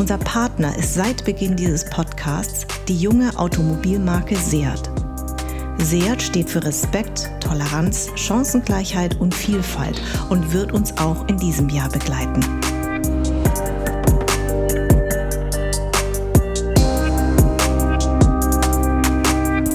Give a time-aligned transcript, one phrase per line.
[0.00, 4.90] Unser Partner ist seit Beginn dieses Podcasts die junge Automobilmarke Seat.
[5.76, 10.00] Seat steht für Respekt, Toleranz, Chancengleichheit und Vielfalt
[10.30, 12.40] und wird uns auch in diesem Jahr begleiten.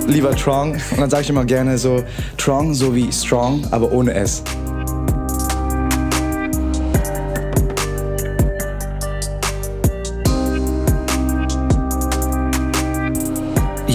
[0.08, 0.72] Lieber Trong.
[0.72, 2.04] Und dann sage ich immer gerne so
[2.38, 4.42] Trong so wie Strong, aber ohne S.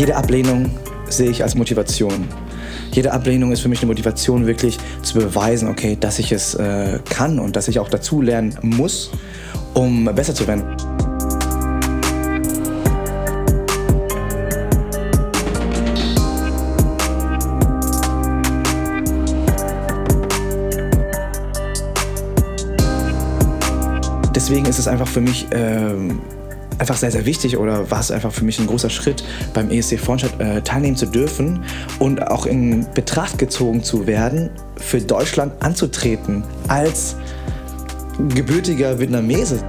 [0.01, 0.71] Jede Ablehnung
[1.11, 2.27] sehe ich als Motivation.
[2.91, 7.01] Jede Ablehnung ist für mich eine Motivation, wirklich zu beweisen, okay, dass ich es äh,
[7.11, 9.11] kann und dass ich auch dazu lernen muss,
[9.75, 10.65] um besser zu werden.
[24.35, 26.21] Deswegen ist es einfach für mich ähm,
[26.81, 29.99] einfach sehr, sehr wichtig oder war es einfach für mich ein großer Schritt, beim ESC
[30.01, 31.63] Frauenstadt äh, teilnehmen zu dürfen
[31.99, 37.17] und auch in Betracht gezogen zu werden, für Deutschland anzutreten als
[38.35, 39.63] gebürtiger Vietnamese.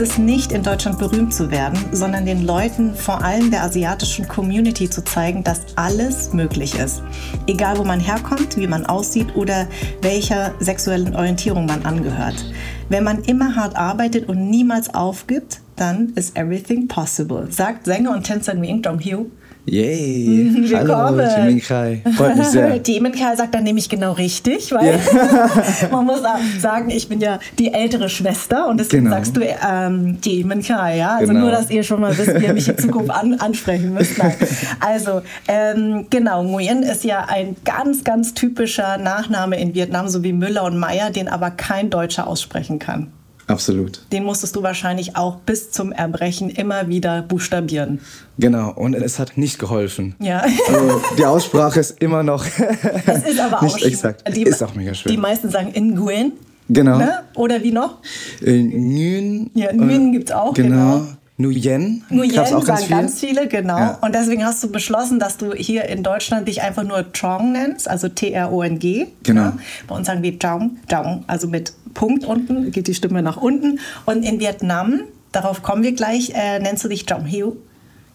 [0.00, 4.28] Ist es nicht, in Deutschland berühmt zu werden, sondern den Leuten, vor allem der asiatischen
[4.28, 7.02] Community, zu zeigen, dass alles möglich ist.
[7.48, 9.66] Egal, wo man herkommt, wie man aussieht oder
[10.00, 12.44] welcher sexuellen Orientierung man angehört.
[12.88, 18.22] Wenn man immer hart arbeitet und niemals aufgibt, dann ist everything possible, sagt Sänger und
[18.22, 19.26] Tänzer Nguyen Dong Hyo.
[19.70, 20.50] Yay!
[20.70, 21.20] Willkommen.
[21.20, 22.00] Hallo, Kai.
[22.16, 22.80] Freut mich sehr.
[23.18, 24.98] Kai sagt dann nämlich genau richtig, weil
[25.90, 26.20] man muss
[26.58, 29.16] sagen, ich bin ja die ältere Schwester und deswegen Genau.
[29.16, 31.16] sagst du ähm, Demon Kai, ja?
[31.16, 31.40] Also Genau.
[31.44, 34.16] nur, dass ihr schon mal wisst, wie ihr mich in Zukunft an, ansprechen müsst.
[34.18, 34.34] Nein.
[34.80, 40.32] Also, ähm, genau, Nguyen ist ja ein ganz, ganz typischer Nachname in Vietnam, so wie
[40.32, 43.08] Müller und Meyer, den aber kein Deutscher aussprechen kann.
[43.48, 44.02] Absolut.
[44.12, 48.00] Den musstest du wahrscheinlich auch bis zum Erbrechen immer wieder buchstabieren.
[48.38, 50.14] Genau, und es hat nicht geholfen.
[50.20, 50.44] Ja.
[50.68, 52.44] Also, die Aussprache ist immer noch
[53.06, 53.88] Es ist aber auch nicht schwer.
[53.88, 54.36] exakt.
[54.36, 55.10] Die, ist auch mega schwer.
[55.12, 56.32] Die meisten sagen Nguyen.
[56.68, 56.98] genau.
[56.98, 57.24] Ne?
[57.34, 57.98] Oder wie noch?
[58.44, 59.50] Äh, Nguyen.
[59.54, 60.98] Ja, Nguyen gibt's auch, Genau.
[61.00, 61.06] genau.
[61.40, 62.04] Nguyen.
[62.10, 63.28] Nguyen gab's auch sagen ganz ganz, viel.
[63.30, 63.78] viele, genau.
[63.78, 63.98] Ja.
[64.02, 67.88] Und deswegen hast du beschlossen, dass du hier in Deutschland dich einfach nur Trong nennst,
[67.88, 69.06] also T-R-O-N-G.
[69.22, 69.40] Genau.
[69.42, 69.56] Ja.
[69.86, 73.78] Bei uns sagen wir Trong, Trong, also mit Punkt unten, geht die Stimme nach unten.
[74.06, 75.00] Und in Vietnam,
[75.32, 77.52] darauf kommen wir gleich, äh, nennst du dich Trong Hiu.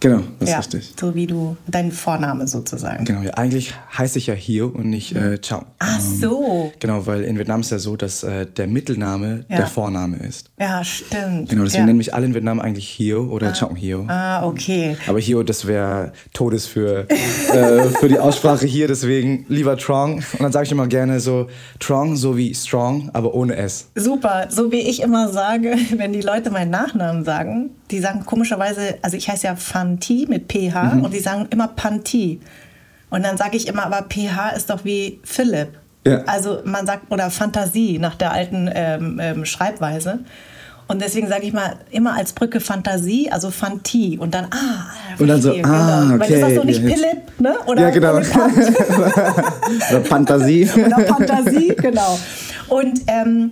[0.04, 0.94] Genau, das ja, ist richtig.
[1.00, 3.06] so wie du, dein Vorname sozusagen.
[3.06, 5.64] Genau, ja, eigentlich heiße ich ja Hio und nicht äh, Chao.
[5.80, 6.74] Ach so.
[6.80, 9.58] Genau, weil in Vietnam ist ja so, dass äh, der Mittelname Ja.
[9.58, 10.52] der Vorname ist.
[10.60, 11.50] Ja, stimmt.
[11.50, 11.86] Genau, deswegen ja.
[11.86, 14.04] nennen mich alle in Vietnam eigentlich Hio oder Chao Hio.
[14.10, 14.98] Ah, okay.
[15.08, 20.16] Aber Hio, das wäre Todes für, äh, für die Aussprache hier, deswegen lieber Trong.
[20.16, 21.48] Und dann sage ich immer gerne so
[21.80, 23.90] Trong so wie Strong, aber ohne S.
[23.96, 28.96] Super, so wie ich immer sage, wenn die Leute meinen Nachnamen sagen, die sagen komischerweise,
[29.04, 31.04] also ich heiße ja Fanti mit PH Mhm.
[31.06, 32.42] und die sagen immer Panti.
[33.10, 35.70] Und dann sage ich immer, aber PH ist doch wie Philipp.
[36.06, 36.24] Ja.
[36.26, 40.20] Also man sagt, oder Fantasie nach der alten ähm, ähm, Schreibweise.
[40.88, 44.18] Und deswegen sage ich mal immer als Brücke Fantasie, also Fanti.
[44.20, 46.12] Und dann, ah, Und dann so, verstehe, ah, genau.
[46.12, 47.56] Weil du okay, sagst doch nicht Philipp, ne?
[47.68, 48.16] Oder Ja, genau.
[49.90, 50.70] Oder Fantasie.
[50.86, 52.20] Oder Fantasie, genau.
[52.68, 53.52] Und ähm,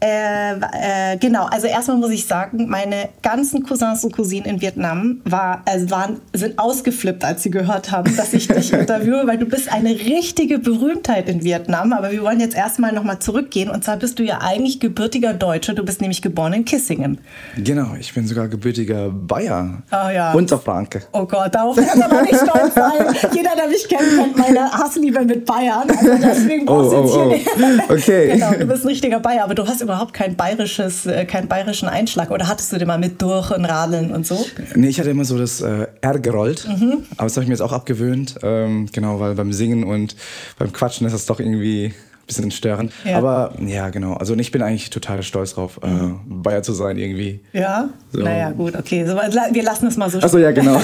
[0.00, 5.20] äh, äh, genau, also erstmal muss ich sagen, meine ganzen Cousins und Cousinen in Vietnam
[5.24, 9.46] war, also waren, sind ausgeflippt, als sie gehört haben, dass ich dich interviewe, weil du
[9.46, 11.92] bist eine richtige Berühmtheit in Vietnam.
[11.92, 13.70] Aber wir wollen jetzt erstmal nochmal zurückgehen.
[13.70, 15.74] Und zwar bist du ja eigentlich gebürtiger Deutscher.
[15.74, 17.20] Du bist nämlich geboren in Kissingen.
[17.56, 19.82] Genau, ich bin sogar gebürtiger Bayer.
[19.90, 20.32] Ah, ja.
[20.32, 21.02] Und auf Franke.
[21.12, 23.14] Oh Gott, darauf kann man nicht stolz sein.
[23.34, 25.90] Jeder, der mich kennt, kennt meine Hassliebe mit Bayern.
[25.90, 27.92] Also deswegen brauchst du Oh, jetzt oh, hier oh.
[27.92, 28.28] Okay.
[28.40, 31.88] Genau, du bist ein richtiger Bayer, aber du hast überhaupt kein bayerisches, äh, keinen bayerischen
[31.88, 32.30] Einschlag.
[32.30, 34.44] Oder hattest du den mal mit durch und Radeln und so?
[34.74, 37.04] Nee, ich hatte immer so das äh, R gerollt, Mhm.
[37.16, 38.36] aber das habe ich mir jetzt auch abgewöhnt.
[38.42, 40.16] Ähm, genau, weil beim Singen und
[40.58, 42.92] beim Quatschen ist das doch irgendwie ein bisschen störend.
[43.04, 43.18] Ja.
[43.18, 44.12] Aber ja, genau.
[44.14, 46.20] Also und ich bin eigentlich total stolz drauf, Mhm.
[46.28, 47.40] äh, Bayer zu sein irgendwie.
[47.52, 47.88] Ja?
[48.12, 48.20] So.
[48.20, 49.04] Naja, gut, okay.
[49.04, 50.76] So, wir lassen es mal so Achso, ja, genau.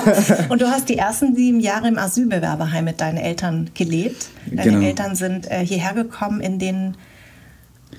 [0.48, 4.28] Und du hast die ersten sieben Jahre im Asylbewerberheim mit deinen Eltern gelebt.
[4.46, 4.86] Deine Genau.
[4.86, 6.94] Eltern sind äh, hierher gekommen in den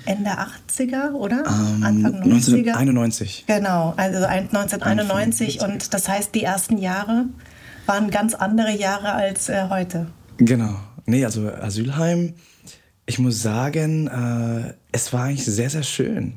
[0.05, 1.43] Ende 80er, oder?
[1.47, 2.73] Ähm, Anfang 90er?
[2.75, 3.45] 1991.
[3.47, 7.25] Genau, also ein- 1991 und das heißt, die ersten Jahre
[7.85, 10.07] waren ganz andere Jahre als äh, heute.
[10.37, 10.75] Genau.
[11.05, 12.33] Nee, also Asylheim,
[13.05, 16.33] ich muss sagen, äh, es war eigentlich sehr, sehr schön.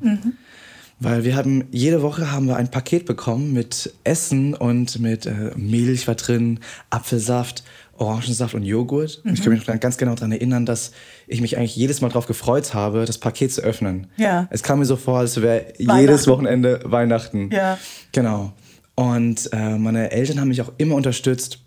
[1.01, 5.51] Weil wir haben, jede Woche haben wir ein Paket bekommen mit Essen und mit äh,
[5.55, 7.63] Milch war drin, Apfelsaft,
[7.99, 9.21] Orangensaft und Joghurt.
[9.25, 10.91] Und Ich kann mich noch ganz genau daran erinnern, dass
[11.27, 14.07] ich mich eigentlich jedes Mal darauf gefreut habe, das Paket zu öffnen.
[14.17, 14.47] Ja.
[14.51, 17.49] Es kam mir so vor, als wäre jedes Wochenende Weihnachten.
[17.51, 17.77] Ja.
[18.11, 18.53] Genau.
[18.95, 21.59] Und äh, meine Eltern haben mich auch immer unterstützt.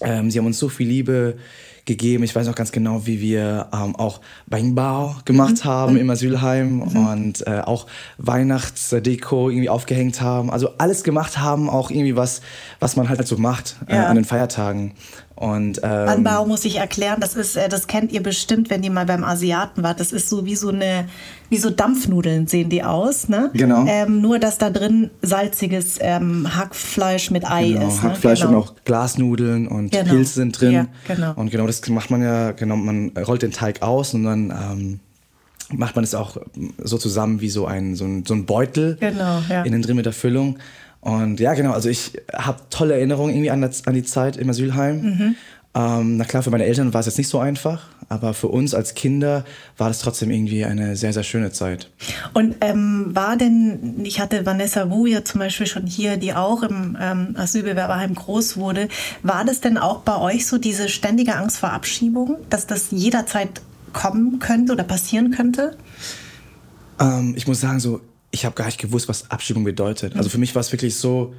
[0.00, 1.36] Ähm, sie haben uns so viel Liebe
[1.86, 2.22] gegeben.
[2.22, 7.46] Ich weiß noch ganz genau, wie wir ähm, auch Weinbau gemacht haben im Asylheim und
[7.46, 7.86] äh, auch
[8.18, 10.50] Weihnachtsdeko irgendwie aufgehängt haben.
[10.50, 12.40] Also alles gemacht haben, auch irgendwie was,
[12.80, 14.06] was man halt so macht äh, Ja.
[14.06, 14.92] an den Feiertagen.
[15.40, 18.90] Und ähm, Anbau muss ich erklären, das ist, äh, das kennt ihr bestimmt, wenn ihr
[18.90, 19.98] mal beim Asiaten wart.
[19.98, 21.06] Das ist so wie so eine,
[21.48, 23.48] wie so Dampfnudeln sehen die aus, ne?
[23.54, 23.86] Genau.
[23.88, 28.02] Ähm, nur dass da drin salziges ähm, Hackfleisch mit Ei Genau, ist.
[28.02, 28.10] Ne?
[28.10, 28.52] Hackfleisch genau.
[28.52, 30.10] und auch Glasnudeln und Genau.
[30.10, 30.72] Pilze sind drin.
[30.72, 31.32] Ja, genau.
[31.36, 35.00] Und genau das macht man ja, genau, man rollt den Teig aus und dann ähm,
[35.72, 36.36] macht man es auch
[36.84, 39.62] so zusammen wie so ein, so ein, so ein Beutel Genau, ja.
[39.62, 40.58] innen drin mit der Füllung.
[41.00, 44.50] Und ja, genau, also ich habe tolle Erinnerungen irgendwie an, das, an die Zeit im
[44.50, 45.02] Asylheim.
[45.02, 45.36] Mhm.
[45.72, 48.74] Ähm, na klar, für meine Eltern war es jetzt nicht so einfach, aber für uns
[48.74, 49.44] als Kinder
[49.78, 51.88] war das trotzdem irgendwie eine sehr, sehr schöne Zeit.
[52.34, 56.64] Und ähm, war denn, ich hatte Vanessa Wu ja zum Beispiel schon hier, die auch
[56.64, 58.88] im ähm, Asylbewerberheim groß wurde,
[59.22, 63.62] war das denn auch bei euch so diese ständige Angst vor Abschiebung, dass das jederzeit
[63.92, 65.76] kommen könnte oder passieren könnte?
[66.98, 70.16] Ähm, ich muss sagen, so, ich habe gar nicht gewusst, was Abschiebung bedeutet.
[70.16, 71.34] Also für mich war es wirklich so,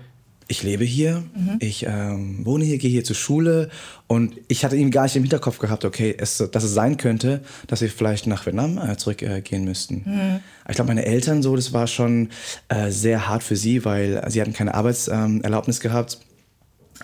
[0.47, 1.23] ich lebe hier,
[1.59, 3.69] ich ähm, wohne hier, gehe hier zur Schule
[4.07, 7.41] und ich hatte ihm gar nicht im Hinterkopf gehabt, okay, es, dass es sein könnte,
[7.67, 10.41] dass wir vielleicht nach Vietnam äh, zurückgehen äh, müssten.
[10.67, 12.29] Ich glaube, meine Eltern so, das war schon
[12.67, 16.17] äh, sehr hart für sie, weil sie hatten keine Arbeitserlaubnis gehabt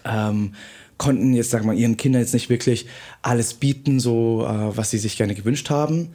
[0.06, 0.54] ähm,
[0.98, 2.88] konnten jetzt, sag mal, ihren Kindern jetzt nicht wirklich
[3.22, 6.10] alles bieten, so äh, was sie sich gerne gewünscht haben.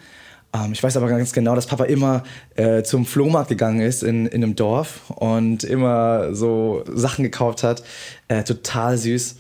[0.55, 2.25] Ähm, ich weiß aber ganz genau, dass Papa immer
[2.57, 7.83] äh, zum Flohmarkt gegangen ist in, in einem Dorf und immer so Sachen gekauft hat.
[8.29, 9.37] Äh, total süß.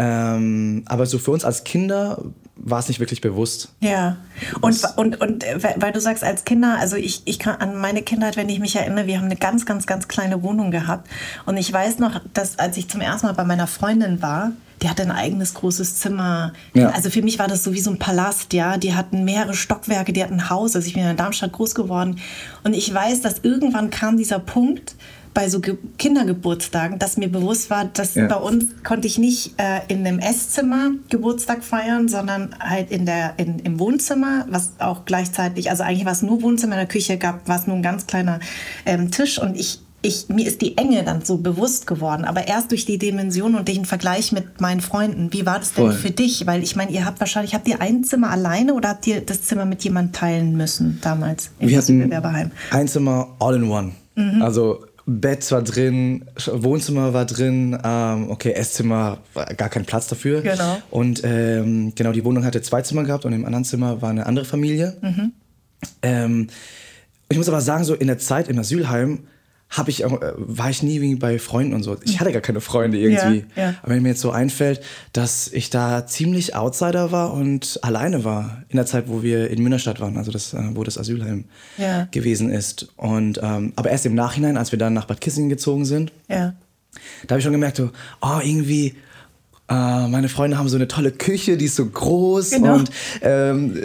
[0.00, 2.22] Ähm, aber so für uns als Kinder
[2.54, 3.70] war es nicht wirklich bewusst.
[3.80, 4.16] Ja,
[4.60, 7.76] und, und, und äh, weil- weil du sagst, als Kinder, also ich, ich kann an
[7.80, 11.08] meine Kindheit, wenn ich mich erinnere, wir haben eine ganz, ganz, ganz kleine Wohnung gehabt.
[11.46, 14.52] Und ich weiß noch, dass als ich zum ersten Mal bei meiner Freundin war,
[14.82, 16.52] die hatte ein eigenes großes Zimmer.
[16.74, 16.90] Ja.
[16.90, 18.76] Also für mich war das so wie so ein Palast, ja.
[18.76, 20.76] Die hatten mehrere Stockwerke, die hatten ein Haus.
[20.76, 22.20] Also ich bin in Darmstadt groß geworden.
[22.64, 24.94] Und ich weiß, dass irgendwann kam dieser Punkt,
[25.34, 28.26] bei so Ge Kindergeburtstagen, dass mir bewusst war, dass Ja.
[28.26, 33.34] bei uns konnte ich nicht äh, in einem Esszimmer Geburtstag feiern, sondern halt in der,
[33.36, 37.18] in, im Wohnzimmer, was auch gleichzeitig, also eigentlich war es nur Wohnzimmer, in der Küche
[37.18, 38.40] gab, war es nur ein ganz kleiner
[38.84, 42.70] ähm, Tisch und ich, ich, mir ist die Enge dann so bewusst geworden, aber erst
[42.70, 45.32] durch die Dimension und den Vergleich mit meinen Freunden.
[45.32, 45.94] Wie war das denn Voll.
[45.94, 46.46] für dich?
[46.46, 49.42] Weil ich meine, ihr habt wahrscheinlich, habt ihr ein Zimmer alleine oder habt ihr das
[49.42, 52.52] Zimmer mit jemandem teilen müssen damals Wir hatten Bewerberheim?
[52.70, 53.92] ein Zimmer all in one.
[54.40, 60.42] Also Bett war drin, Wohnzimmer war drin, ähm, okay, Esszimmer war gar kein Platz dafür.
[60.42, 60.78] Genau.
[60.90, 64.26] Und ähm, genau, die Wohnung hatte zwei Zimmer gehabt und im anderen Zimmer war eine
[64.26, 64.96] andere Familie.
[66.02, 66.48] Ähm,
[67.28, 69.20] ich muss aber sagen, so in der Zeit im Asylheim
[69.70, 71.96] habe ich, auch, äh, war ich nie irgendwie bei Freunden und so.
[72.04, 73.44] Ich hatte gar keine Freunde irgendwie.
[73.54, 73.74] Ja, ja.
[73.82, 74.80] Aber wenn mir jetzt so einfällt,
[75.12, 79.62] dass ich da ziemlich Outsider war und alleine war in der Zeit, wo wir in
[79.62, 81.44] Münnerstadt waren, also das, äh, wo das Asylheim
[81.76, 82.08] Ja.
[82.10, 82.88] gewesen ist.
[82.96, 86.54] Und ähm, aber erst im Nachhinein, als wir dann nach Bad Kissingen gezogen sind, da
[87.30, 87.90] habe ich schon gemerkt, so,
[88.22, 88.94] oh, irgendwie,
[89.68, 92.74] äh, meine Freunde haben so eine tolle Küche, die ist so groß Genau.
[92.76, 93.76] und ähm,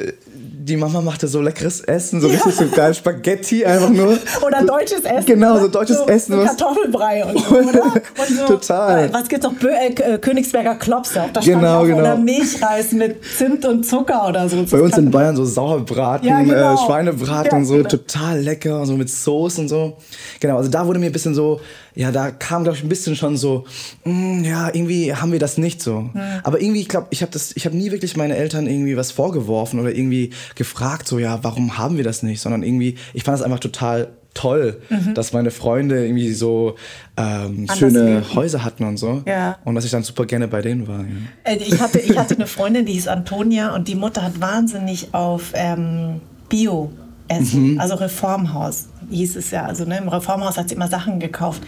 [0.65, 4.17] die Mama machte so leckeres Essen, so richtig so geil Spaghetti einfach nur.
[4.45, 5.25] Oder deutsches Essen.
[5.25, 6.33] Genau, so deutsches so, Essen.
[6.33, 7.83] So was- Kartoffelbrei und so, oder?
[7.83, 9.05] Und so, Total.
[9.05, 9.53] äh, Was gibt's noch?
[9.53, 11.25] Bö äh, K- Königsberger Klopse.
[11.33, 11.97] Da Genau, genau.
[11.99, 14.63] Oder Milchreis mit Zimt und Zucker oder so.
[14.71, 16.75] Bei uns in Bayern so Sauerbraten, Ja, genau.
[16.75, 17.89] äh, Schweinebraten Ja, und so, genau.
[17.89, 19.97] total lecker, so mit Soße und so.
[20.39, 21.59] Genau, also da wurde mir ein bisschen so,
[21.95, 23.65] ja, da kam, glaube ich, ein bisschen schon so,
[24.03, 26.09] mm, ja, irgendwie haben wir das nicht so.
[26.43, 29.11] Aber irgendwie, ich glaube, ich habe das, ich habe nie wirklich meine Eltern irgendwie was
[29.11, 32.41] vorgeworfen oder irgendwie gefragt, so, ja, warum haben wir das nicht?
[32.41, 35.13] Sondern irgendwie, ich fand das einfach total toll, mhm.
[35.13, 36.75] dass meine Freunde irgendwie so
[37.17, 38.35] ähm, schöne leben.
[38.35, 39.21] Häuser hatten und so.
[39.27, 39.57] Ja.
[39.63, 41.01] Und dass ich dann super gerne bei denen war.
[41.01, 41.51] Ja.
[41.51, 45.13] Äh, ich, hatte, ich hatte eine Freundin, die hieß Antonia und die Mutter hat wahnsinnig
[45.13, 46.91] auf ähm, Bio
[47.27, 47.79] essen, mhm.
[47.79, 49.65] also Reformhaus hieß es ja.
[49.65, 51.61] Also ne, im Reformhaus hat sie immer Sachen gekauft.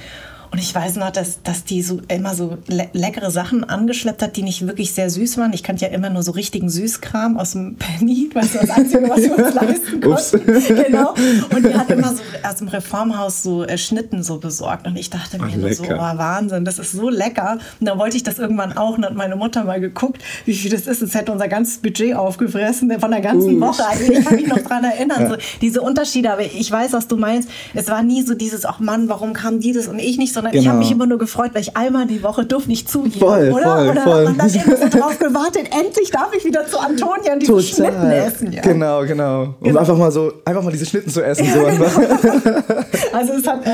[0.51, 4.35] Und ich weiß noch, dass, dass die so immer so le leckere Sachen angeschleppt hat,
[4.37, 5.53] die nicht wirklich sehr süß waren.
[5.53, 9.09] Ich kannte ja immer nur so richtigen Süßkram aus dem Penny, weißt du, das Einzige,
[9.09, 10.83] was wir uns leisten konnten.
[10.83, 11.13] genau.
[11.53, 14.87] Und die hat immer so aus dem Reformhaus so äh, Schnitten so besorgt.
[14.87, 17.57] Und ich dachte mir nur so, oh, Wahnsinn, das ist so lecker.
[17.79, 18.97] Und dann wollte ich das irgendwann auch.
[18.97, 21.01] Und hat meine Mutter mal geguckt, wie viel das ist.
[21.01, 23.67] Es hätte unser ganzes Budget aufgefressen von der ganzen uh.
[23.67, 23.85] Woche.
[23.85, 25.29] Also ich kann mich noch daran erinnern, ja.
[25.29, 26.31] so diese Unterschiede.
[26.31, 27.49] Aber ich weiß, was du meinst.
[27.73, 30.51] Es war nie so dieses, ach Mann, warum kam die das und ich nicht, sondern
[30.51, 30.61] genau.
[30.61, 33.19] ich habe mich immer nur gefreut, weil ich einmal die Woche durfte nicht zugeben.
[33.19, 33.63] Voll, oder?
[33.63, 34.23] Voll, oder voll.
[34.25, 37.61] man hat immer so drauf gewartet, endlich darf ich wieder zu Antonia und diese.
[37.61, 38.51] Schnitten essen.
[38.51, 38.61] Ja.
[38.61, 39.41] Genau, genau.
[39.43, 39.79] Um genau.
[39.79, 41.45] einfach mal so, einfach mal diese Schnitten zu essen.
[41.45, 41.85] Ja, so genau.
[43.13, 43.65] also es hat,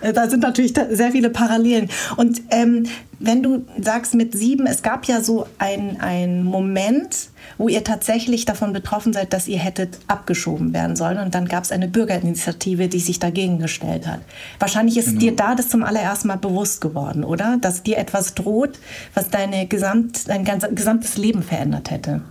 [0.00, 1.90] äh, da sind natürlich sehr viele Parallelen.
[2.16, 2.86] Und ähm,
[3.20, 8.72] wenn du sagst mit sieben, es gab ja so einen Moment, wo ihr tatsächlich davon
[8.72, 11.18] betroffen seid, dass ihr hättet abgeschoben werden sollen.
[11.18, 14.20] Und dann gab es eine Bürgerinitiative, die sich dagegen gestellt hat.
[14.58, 15.20] Wahrscheinlich ist genau.
[15.20, 17.58] dir da das zum allerersten Mal bewusst geworden, oder?
[17.60, 18.78] Dass dir etwas droht,
[19.14, 22.22] was deine Gesamt, dein gesamtes Leben verändert hätte.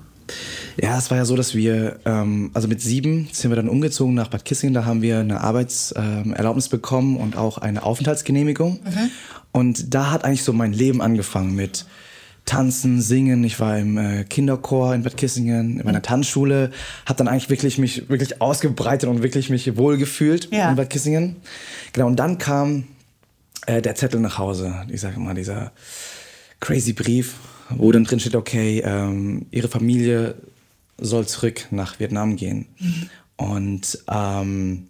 [0.82, 4.14] Ja, es war ja so, dass wir, ähm, also mit sieben sind wir dann umgezogen
[4.14, 4.74] nach Bad Kissingen.
[4.74, 8.80] Da haben wir eine Arbeitserlaubnis bekommen und auch eine Aufenthaltsgenehmigung.
[8.84, 9.12] Mhm.
[9.52, 11.86] Und da hat eigentlich so mein Leben angefangen mit
[12.48, 13.44] Tanzen, Singen.
[13.44, 16.72] Ich war im äh, Kinderchor in Bad Kissingen, in meiner Tanzschule.
[17.06, 20.70] Habe dann eigentlich wirklich mich wirklich ausgebreitet und wirklich mich wohlgefühlt ja.
[20.70, 21.36] in Bad Kissingen.
[21.94, 22.86] Genau, und dann kam
[23.68, 24.74] äh, der Zettel nach Hause.
[24.88, 25.72] Ich sage mal, dieser
[26.60, 27.36] crazy Brief,
[27.70, 30.36] wo dann drin steht, okay, ähm, ihre Familie
[30.98, 32.68] soll zurück nach Vietnam gehen.
[32.80, 33.10] Mhm.
[33.38, 34.88] Und ähm,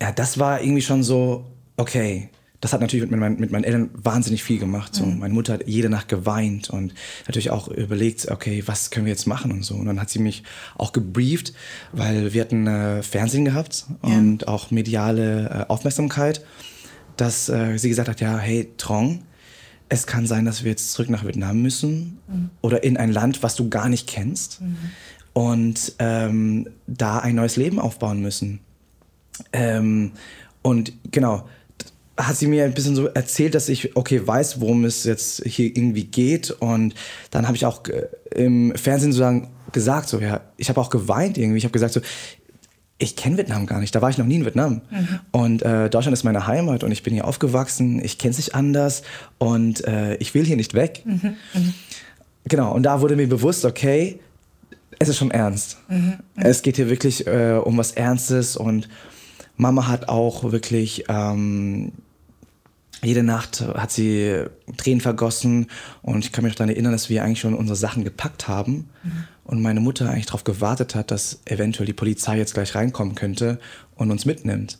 [0.00, 1.44] ja, das war irgendwie schon so,
[1.76, 2.30] okay,
[2.62, 4.94] das hat natürlich mit, mein, mit meinen Eltern wahnsinnig viel gemacht.
[4.94, 5.04] So.
[5.04, 5.18] Mhm.
[5.18, 6.94] Meine Mutter hat jede Nacht geweint und
[7.26, 9.74] natürlich auch überlegt, okay, was können wir jetzt machen und so.
[9.74, 10.44] Und dann hat sie mich
[10.78, 11.54] auch gebrieft,
[11.92, 14.16] weil wir hatten äh, Fernsehen gehabt ja.
[14.16, 16.44] und auch mediale äh, Aufmerksamkeit,
[17.16, 19.22] dass äh, sie gesagt hat, ja, hey, Trong,
[19.92, 22.48] es kann sein, dass wir jetzt zurück nach Vietnam müssen mhm.
[22.62, 24.76] oder in ein Land, was du gar nicht kennst mhm.
[25.34, 28.60] und ähm, da ein neues Leben aufbauen müssen.
[29.52, 30.12] Ähm,
[30.62, 31.46] und genau,
[32.16, 35.66] hat sie mir ein bisschen so erzählt, dass ich, okay, weiß, worum es jetzt hier
[35.66, 36.50] irgendwie geht.
[36.50, 36.94] Und
[37.30, 41.36] dann habe ich auch äh, im Fernsehen sozusagen gesagt, so, ja, ich habe auch geweint
[41.36, 41.58] irgendwie.
[41.58, 42.00] Ich habe gesagt, so,
[43.02, 44.80] ich kenne Vietnam gar nicht, da war ich noch nie in Vietnam.
[44.90, 45.20] Mhm.
[45.32, 48.54] Und äh, Deutschland ist meine Heimat und ich bin hier aufgewachsen, ich kenne es nicht
[48.54, 49.02] anders
[49.38, 51.02] und äh, ich will hier nicht weg.
[51.04, 51.34] Mhm.
[51.52, 51.74] Mhm.
[52.44, 54.20] Genau, und da wurde mir bewusst, okay,
[55.00, 55.78] es ist schon ernst.
[55.88, 55.96] Mhm.
[55.96, 56.16] Mhm.
[56.36, 58.88] Es geht hier wirklich äh, um was Ernstes und
[59.56, 61.92] Mama hat auch wirklich ähm,
[63.04, 64.44] jede Nacht hat sie
[64.76, 65.66] Tränen vergossen
[66.02, 68.88] und ich kann mich noch daran erinnern, dass wir eigentlich schon unsere Sachen gepackt haben
[69.02, 69.24] mhm.
[69.44, 73.58] und meine Mutter eigentlich darauf gewartet hat, dass eventuell die Polizei jetzt gleich reinkommen könnte
[73.96, 74.78] und uns mitnimmt.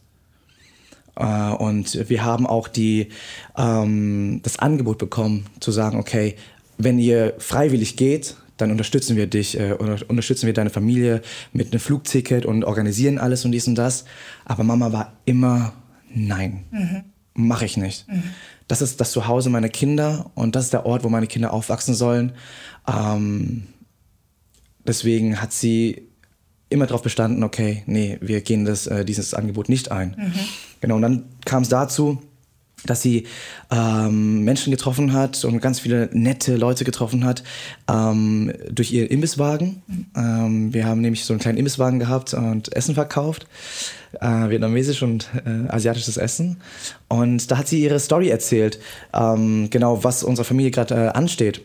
[1.16, 3.08] Äh, und wir haben auch die,
[3.56, 6.36] ähm, das Angebot bekommen, zu sagen, okay,
[6.78, 11.80] wenn ihr freiwillig geht, dann unterstützen wir dich, äh, unterstützen wir deine Familie mit einem
[11.80, 14.04] Flugticket und organisieren alles und dies und das.
[14.44, 15.72] Aber Mama war immer
[16.14, 16.64] nein.
[16.70, 18.08] Mhm mache ich nicht.
[18.08, 18.22] Mhm.
[18.68, 21.94] Das ist das Zuhause meiner Kinder und das ist der Ort, wo meine Kinder aufwachsen
[21.94, 22.32] sollen.
[22.86, 23.66] Ähm,
[24.86, 26.08] deswegen hat sie
[26.68, 30.16] immer darauf bestanden, okay, nee, wir gehen das, äh, dieses Angebot nicht ein.
[30.18, 30.32] Mhm.
[30.80, 32.22] Genau, und dann kam es dazu,
[32.86, 33.26] dass sie
[33.70, 37.42] ähm, Menschen getroffen hat und ganz viele nette Leute getroffen hat
[37.88, 39.82] ähm, durch ihren Imbisswagen.
[40.16, 43.46] Ähm, wir haben nämlich so einen kleinen Imbisswagen gehabt und Essen verkauft,
[44.20, 46.58] äh, vietnamesisch und äh, asiatisches Essen.
[47.08, 48.78] Und da hat sie ihre Story erzählt,
[49.14, 51.62] ähm, genau was unserer Familie gerade äh, ansteht.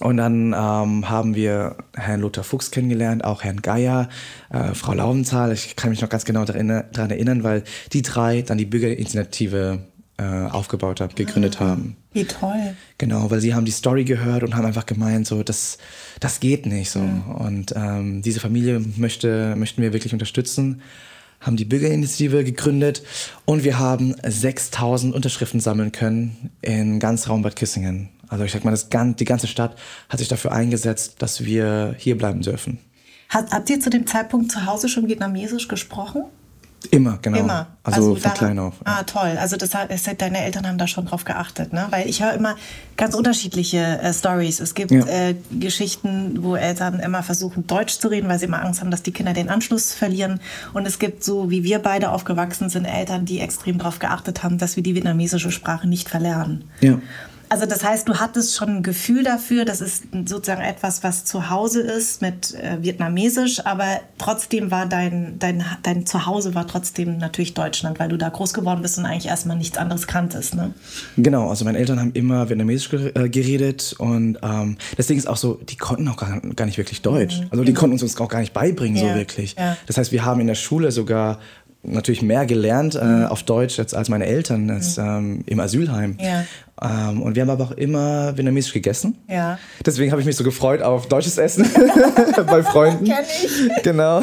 [0.00, 4.08] Und dann ähm, haben wir Herrn Lothar Fuchs kennengelernt, auch Herrn Geier,
[4.48, 5.52] äh, Frau Laubenthal.
[5.52, 9.80] Ich kann mich noch ganz genau daran erinnern, weil die drei dann die Bürgerinitiative
[10.20, 11.96] äh, aufgebaut haben, gegründet ah, haben.
[12.12, 12.76] Wie toll.
[12.98, 15.78] Genau, weil sie haben die Story gehört und haben einfach gemeint, so, das,
[16.20, 17.00] das geht nicht so.
[17.00, 17.30] Mhm.
[17.30, 20.82] Und ähm, diese Familie möchte, möchten wir wirklich unterstützen,
[21.40, 23.02] haben die Bürgerinitiative gegründet
[23.46, 28.10] und wir haben 6000 Unterschriften sammeln können in ganz Raum Bad Kissingen.
[28.28, 29.76] Also ich sag mal, das, die ganze Stadt
[30.10, 32.78] hat sich dafür eingesetzt, dass wir hier bleiben dürfen.
[33.30, 36.24] Hat, habt ihr zu dem Zeitpunkt zu Hause schon Vietnamesisch gesprochen?
[36.90, 37.38] Immer, genau.
[37.38, 37.66] Immer.
[37.82, 38.74] Also, von da- klein auf.
[38.84, 39.36] Ah, toll.
[39.38, 39.90] Also das, hat,
[40.22, 41.86] deine Eltern haben da schon drauf geachtet, ne?
[41.90, 42.56] Weil ich höre immer
[43.00, 44.60] ganz unterschiedliche äh, Stories.
[44.60, 45.04] Es gibt Ja.
[45.06, 49.02] äh, Geschichten, wo Eltern immer versuchen, Deutsch zu reden, weil sie immer Angst haben, dass
[49.02, 50.40] die Kinder den Anschluss verlieren.
[50.74, 54.58] Und es gibt so, wie wir beide aufgewachsen sind, Eltern, die extrem darauf geachtet haben,
[54.58, 56.64] dass wir die vietnamesische Sprache nicht verlernen.
[56.80, 57.00] Ja.
[57.52, 61.50] Also das heißt, du hattest schon ein Gefühl dafür, das ist sozusagen etwas, was zu
[61.50, 63.86] Hause ist mit äh, Vietnamesisch, aber
[64.18, 68.82] trotzdem war dein, dein, dein Zuhause war trotzdem natürlich Deutschland, weil du da groß geworden
[68.82, 70.54] bist und eigentlich erstmal nichts anderes kanntest.
[70.54, 70.74] Ne?
[71.16, 75.54] Genau, also meine Eltern haben immer Vietnamesisch äh, geredet und ähm, deswegen ist auch so,
[75.54, 77.40] die konnten auch gar, gar nicht wirklich Deutsch.
[77.50, 79.06] Also die konnten uns uns auch gar nicht beibringen, Mhm.
[79.08, 79.54] Ja, so wirklich.
[79.58, 79.76] ja.
[79.86, 81.38] Das heißt, wir haben in der Schule sogar
[81.82, 83.26] natürlich mehr gelernt äh, Mhm.
[83.26, 86.18] auf Deutsch als, als meine Eltern als, ähm, im Asylheim.
[86.20, 86.44] Ja.
[86.82, 89.16] Ähm, und wir haben aber auch immer Vietnamesisch gegessen.
[89.28, 89.58] Ja.
[89.84, 91.66] Deswegen habe ich mich so gefreut auf deutsches Essen
[92.46, 93.04] bei Freunden.
[93.06, 93.82] Kenn ich.
[93.82, 94.22] Genau.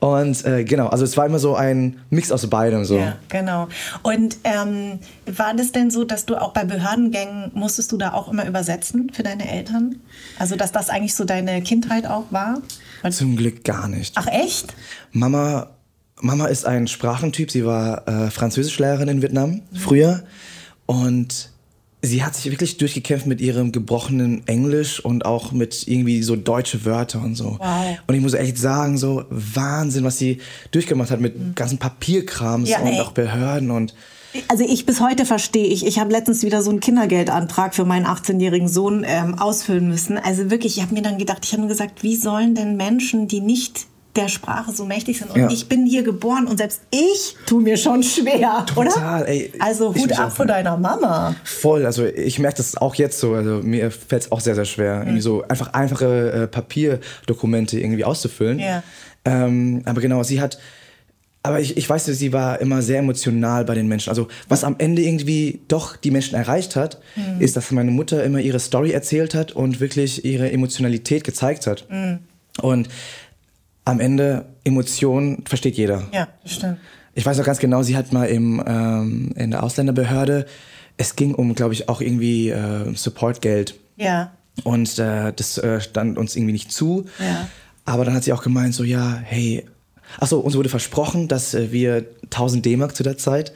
[0.00, 2.98] Und äh, genau, also es war immer so ein Mix aus beidem so.
[2.98, 3.68] Ja, genau.
[4.02, 8.30] Und ähm, war das denn so, dass du auch bei Behördengängen musstest du da auch
[8.30, 9.96] immer übersetzen für deine Eltern?
[10.38, 12.60] Also dass das eigentlich so deine Kindheit auch war?
[13.10, 14.14] Zum Glück gar nicht.
[14.16, 14.74] Ach echt?
[15.12, 15.70] Mama,
[16.22, 17.50] Mama ist ein Sprachentyp.
[17.50, 20.22] Sie war äh, Französischlehrerin in Vietnam früher.
[20.86, 21.50] Und
[22.02, 26.84] sie hat sich wirklich durchgekämpft mit ihrem gebrochenen Englisch und auch mit irgendwie so deutsche
[26.84, 27.56] Wörter und so.
[27.58, 27.98] Wow.
[28.06, 30.38] Und ich muss echt sagen, so Wahnsinn, was sie
[30.70, 33.00] durchgemacht hat mit ganzen Papierkrams Ja, und ey.
[33.00, 33.94] auch Behörden und
[34.48, 35.86] Also ich bis heute verstehe ich.
[35.86, 40.16] Ich habe letztens wieder so einen Kindergeldantrag für meinen 18-jährigen Sohn ähm, ausfüllen müssen.
[40.18, 43.28] Also wirklich, ich habe mir dann gedacht, ich habe mir gesagt, wie sollen denn Menschen,
[43.28, 43.86] die nicht
[44.16, 45.30] der Sprache so mächtig sind.
[45.30, 45.48] Und Ja.
[45.50, 48.90] ich bin hier geboren und selbst ich tue mir schon schwer, oder?
[48.90, 49.52] Total, ey.
[49.60, 51.36] Also Hut ab vor deiner Mama.
[51.44, 53.34] Voll, also ich merke das auch jetzt so.
[53.34, 58.04] Also mir fällt es auch sehr, sehr schwer, irgendwie so einfach einfache äh, Papierdokumente irgendwie
[58.04, 58.58] auszufüllen.
[58.58, 58.82] Ja.
[59.24, 60.58] Ähm, aber genau, sie hat.
[61.42, 64.10] Aber ich, ich weiß, sie war immer sehr emotional bei den Menschen.
[64.10, 67.00] Also was am Ende irgendwie doch die Menschen erreicht hat,
[67.38, 71.86] ist, dass meine Mutter immer ihre Story erzählt hat und wirklich ihre Emotionalität gezeigt hat.
[72.60, 72.88] Und
[73.84, 76.02] am Ende Emotionen versteht jeder.
[76.12, 76.78] Ja, das stimmt.
[77.14, 80.46] Ich weiß noch ganz genau, sie hat mal im, ähm, in der Ausländerbehörde,
[80.96, 83.74] es ging um, glaube ich, auch irgendwie äh, Supportgeld.
[83.96, 84.32] Ja.
[84.64, 87.06] Und äh, das äh, stand uns irgendwie nicht zu.
[87.18, 87.48] Ja.
[87.84, 89.64] Aber dann hat sie auch gemeint, so, ja, hey,
[90.18, 93.52] achso, uns wurde versprochen, dass äh, wir 1000 D-Mark zu der Zeit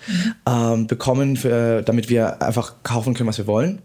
[0.49, 3.81] ähm, bekommen, für, damit wir einfach kaufen können, was wir wollen.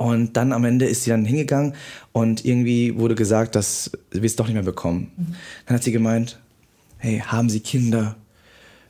[0.00, 1.74] Und dann am Ende ist sie dann hingegangen
[2.12, 5.12] und irgendwie wurde gesagt, dass wir es doch nicht mehr bekommen.
[5.66, 6.38] Dann hat sie gemeint,
[6.96, 8.16] hey, haben Sie Kinder?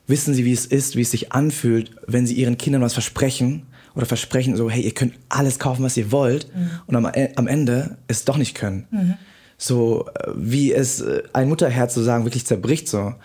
[0.07, 3.63] Wissen Sie, wie es ist, wie es sich anfühlt, wenn Sie Ihren Kindern was versprechen
[3.93, 6.47] oder versprechen so, hey, ihr könnt alles kaufen, was ihr wollt
[6.87, 9.17] und am, E- am Ende es doch nicht können.
[9.57, 13.15] So äh, wie es äh, ein Mutterherz sozusagen wirklich zerbricht so.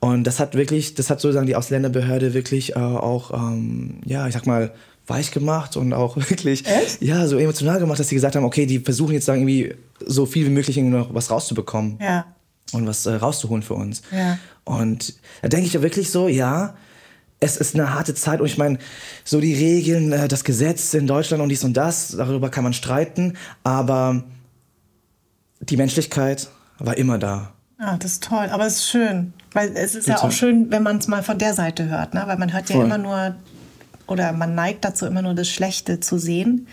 [0.00, 4.32] Und das hat wirklich, das hat sozusagen die Ausländerbehörde wirklich äh, auch, ähm, ja, ich
[4.32, 4.72] sag mal,
[5.06, 7.02] weich gemacht und auch wirklich, Echt?
[7.02, 10.26] ja, so emotional gemacht, dass sie gesagt haben, okay, die versuchen jetzt sagen, irgendwie so
[10.26, 12.26] viel wie möglich noch was rauszubekommen Ja.
[12.72, 14.02] und was äh, rauszuholen für uns.
[14.10, 14.38] Ja.
[14.64, 16.74] Und da denke ich ja wirklich so, ja,
[17.40, 18.78] es ist eine harte Zeit und ich meine,
[19.24, 22.72] so die Regeln, äh, das Gesetz in Deutschland und dies und das, darüber kann man
[22.72, 24.24] streiten, aber
[25.60, 27.52] die Menschlichkeit war immer da.
[27.78, 29.32] Ah, das ist toll, aber es ist schön.
[29.52, 30.26] Weil es ist ja Bitte.
[30.26, 32.22] auch schön, wenn man es mal von der Seite hört, ne?
[32.26, 32.84] Weil man hört ja Voll.
[32.86, 33.34] immer nur,
[34.06, 36.66] oder man neigt dazu, immer nur das Schlechte zu sehen.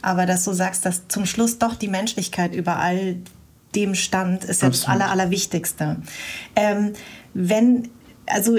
[0.00, 3.16] Aber dass du sagst, dass zum Schluss doch die Menschlichkeit über all
[3.74, 4.86] dem stand, ist ja das.
[4.88, 5.96] Aller, Allerwichtigste.
[6.56, 6.92] Ähm,
[7.34, 7.88] wenn,
[8.26, 8.58] also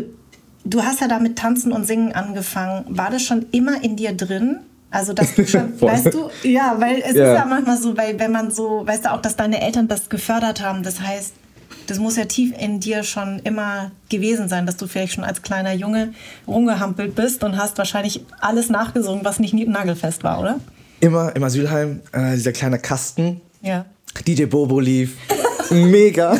[0.66, 2.86] du hast ja da mit Tanzen und Singen angefangen.
[2.88, 4.60] War das schon immer in dir drin?
[4.90, 7.34] Also, dass du schon, weißt du, ja, weil es Ja.
[7.34, 10.10] ist ja manchmal so, weil wenn man so, weißt du auch, dass deine Eltern das
[10.10, 11.34] gefördert haben, das heißt,
[11.88, 15.42] das muss ja tief in dir schon immer gewesen sein, dass du vielleicht schon als
[15.42, 16.14] kleiner Junge
[16.48, 20.60] rumgehampelt bist und hast wahrscheinlich alles nachgesungen, was nicht nagelfest war, oder?
[21.00, 23.86] Immer im Asylheim, äh, dieser kleine Kasten, Ja.
[24.28, 25.16] DJ Bobo lief.
[25.72, 26.38] Mega.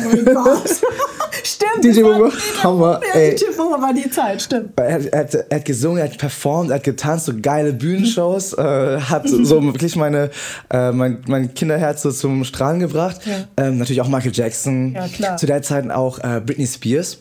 [1.54, 1.84] Stimmt.
[1.84, 3.34] DJ Bobo, Hammer, ey.
[3.34, 4.70] DJ Bobo war die Zeit, stimmt.
[4.76, 7.72] Er hat, er, hat, er hat gesungen, er hat performt, er hat getanzt, so geile
[7.72, 10.30] Bühnenshows, äh, hat so, wirklich meine,
[10.70, 13.20] äh, mein, mein Kinderherz so zum Strahlen gebracht.
[13.24, 13.64] Ja.
[13.64, 14.94] Ähm, natürlich auch Michael Jackson.
[14.94, 15.36] Ja, klar.
[15.36, 17.18] Zu der Zeit auch äh, Britney Spears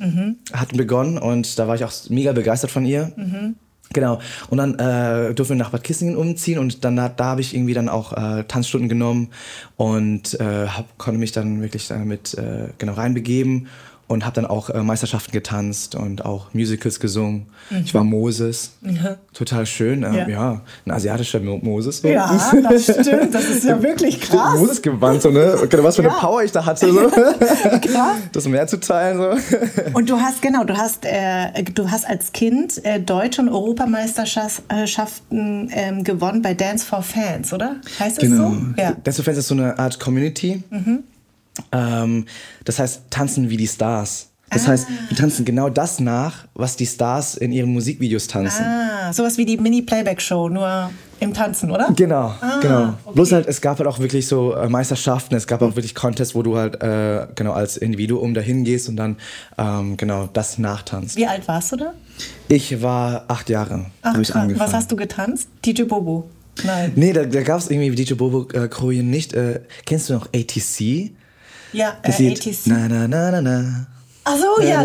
[0.53, 3.11] hat begonnen und da war ich auch mega begeistert von ihr.
[3.93, 4.19] Genau.
[4.49, 7.53] Und dann äh, durften wir nach Bad Kissingen umziehen und dann da, da habe ich
[7.55, 9.29] irgendwie dann auch äh, Tanzstunden genommen
[9.77, 13.67] und äh, hab, konnte mich dann wirklich damit äh, genau reinbegeben.
[14.13, 17.47] Und habe dann auch äh, Meisterschaften getanzt und auch Musicals gesungen.
[17.83, 19.17] Ich war Moses, Ja.
[19.33, 20.03] total schön.
[20.03, 20.27] Äh, Ja.
[20.29, 20.61] ja.
[20.85, 22.01] ein asiatischer Mo Moses.
[22.03, 23.33] Ja, das stimmt.
[23.33, 24.59] Das ist ja wirklich krass.
[24.59, 25.55] Moses gewandt, so, ne?
[25.81, 26.19] Was für eine Ja.
[26.19, 27.09] Power ich da hatte, so.
[28.31, 29.17] Das Meer zu teilen.
[29.17, 29.35] So.
[29.93, 35.69] Und du hast, genau, du hast, äh, du hast als Kind äh, Deutsche und Europameisterschaften
[35.73, 37.77] ähm, gewonnen bei Dance for Fans, oder?
[37.99, 38.51] Heißt das Genau.
[38.51, 38.57] so?
[38.77, 38.91] Ja.
[39.03, 40.63] Dance for Fans ist so eine Art Community.
[41.71, 42.25] Ähm,
[42.65, 44.29] das heißt, tanzen wie die Stars.
[44.49, 48.63] Das heißt, wir tanzen genau das nach, was die Stars in ihren Musikvideos tanzen.
[48.63, 51.91] Ah, sowas wie die Mini-Playback-Show, nur im Tanzen, oder?
[51.95, 52.81] Genau, Ah, genau.
[53.03, 53.13] okay.
[53.15, 56.35] Bloß halt, es gab halt auch wirklich so äh, Meisterschaften, es gab auch wirklich Contests,
[56.35, 59.15] wo du halt äh, genau als Individuum dahin gehst und dann
[59.57, 61.15] ähm, genau das nachtanzt.
[61.15, 61.93] Wie alt warst du da?
[62.47, 64.59] Ich war acht Jahre, habe ich angefangen.
[64.59, 65.47] Was hast du getanzt?
[65.65, 66.29] DJ Bobo?
[66.63, 66.91] Nein.
[66.95, 69.33] Nee, da, da gab es irgendwie DJ Bobo äh, nicht.
[69.33, 71.11] Äh, kennst du noch ATC?
[71.73, 72.39] Ja, Das äh, Lied.
[72.39, 72.67] ATC.
[72.67, 73.85] Na na na na na.
[74.25, 74.83] Ach so, ja.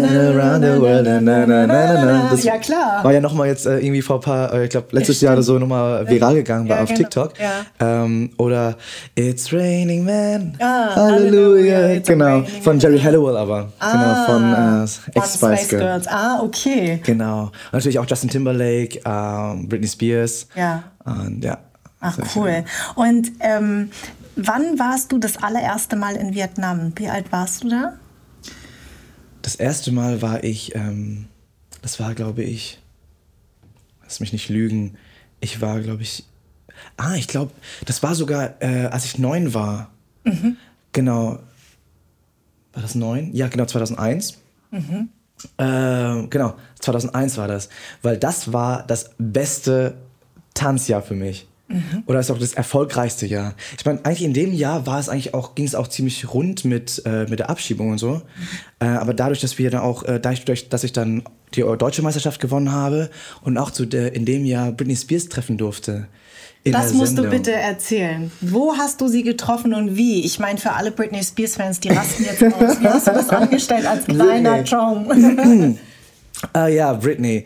[2.43, 3.05] Ja, klar.
[3.05, 5.43] War ja nochmal jetzt äh, irgendwie vor ein paar, äh, ich glaube letztes Jahr oder
[5.43, 6.99] so nochmal viral gegangen Ja, war auf genau.
[6.99, 7.33] TikTok.
[7.39, 8.05] Ja.
[8.05, 8.77] Ähm, oder
[9.15, 10.55] It's Raining Man.
[10.59, 11.77] Ah, Halleluja.
[11.77, 12.43] Hallelujah, Genau.
[12.63, 12.81] Von.
[12.81, 13.73] Jerry Halliwell aber.
[13.81, 16.03] genau, von äh, Ah, Ex-Spice Girl.
[16.09, 17.01] Ah, okay.
[17.05, 17.43] Genau.
[17.43, 20.49] Und natürlich auch Justin Timberlake, ähm, Britney Spears.
[20.57, 20.83] Ja.
[21.05, 21.59] Und ja.
[22.01, 22.65] Ach, cool.
[22.95, 23.91] Und ähm,
[24.39, 26.93] wann warst du das allererste Mal in Vietnam?
[26.97, 27.99] Wie alt warst du da?
[29.43, 31.27] Das erste Mal war ich, ähm,
[31.83, 32.81] das war, glaube ich,
[34.03, 34.97] lass mich nicht lügen,
[35.41, 36.25] ich war, glaube ich,
[36.97, 37.53] ah, ich glaube,
[37.85, 39.91] das war sogar, äh, als ich neun war.
[40.93, 41.39] Genau.
[42.73, 43.33] War das neun?
[43.35, 44.39] Ja, genau, 2001.
[45.57, 47.69] Äh, genau, 2001 war das.
[48.03, 49.97] Weil das war das beste
[50.55, 51.48] Tanzjahr für mich.
[52.07, 53.55] Oder ist auch das erfolgreichste Jahr.
[53.77, 56.65] Ich meine, eigentlich in dem Jahr war es eigentlich auch, ging es auch ziemlich rund
[56.65, 58.23] mit, äh, mit der Abschiebung und so.
[58.79, 62.41] Äh, aber dadurch, dass wir dann auch, äh, dadurch, dass ich dann die deutsche Meisterschaft
[62.41, 63.11] gewonnen habe
[63.43, 66.09] und auch zu der, in dem Jahr Britney Spears treffen durfte.
[66.65, 67.31] Das musst du Sendung.
[67.31, 68.31] bitte erzählen.
[68.41, 70.25] Wo hast du sie getroffen und wie?
[70.25, 72.81] Ich meine, für alle Britney Spears-Fans, die rasten jetzt aus.
[72.81, 74.65] Wie hast du das angestellt als kleiner.
[74.65, 75.79] Chong?
[76.53, 77.45] Ah ja, Britney.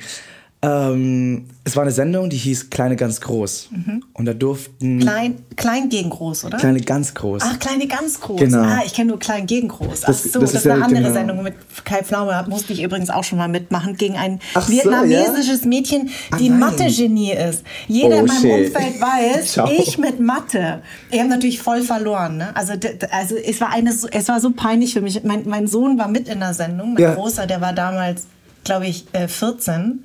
[0.65, 3.71] Ähm, es war eine Sendung, die hieß Kleine ganz groß.
[4.15, 6.57] Und da durften klein, klein gegen groß, oder?
[6.59, 7.43] Kleine ganz groß.
[7.45, 8.39] Ach, kleine ganz groß.
[8.39, 8.63] Genau.
[8.63, 10.03] Ah, ich kenne nur klein gegen groß.
[10.05, 11.15] Ach Das- so, das das, ist eine ja- andere genau.
[11.15, 12.45] Sendung mit Kai Pflaume.
[12.49, 16.61] Musste ich übrigens auch schon mal mitmachen gegen ein Ach so, vietnamesisches Mädchen, die nein.
[16.61, 17.65] Mathe-Genie ist.
[17.89, 18.67] Jeder Oh, in meinem shit.
[18.75, 19.69] Umfeld weiß, Ciao.
[19.69, 20.81] ich mit Mathe.
[21.11, 22.37] Ich habe natürlich voll verloren.
[22.37, 22.55] Ne?
[22.57, 22.75] Also,
[23.11, 25.25] also es war eine, so- es war so peinlich für mich.
[25.25, 26.95] Mein, mein Sohn war mit in der Sendung.
[26.95, 27.15] Mein Ja.
[27.15, 28.27] Großer, der war damals,
[28.63, 30.05] glaube ich, äh, 14.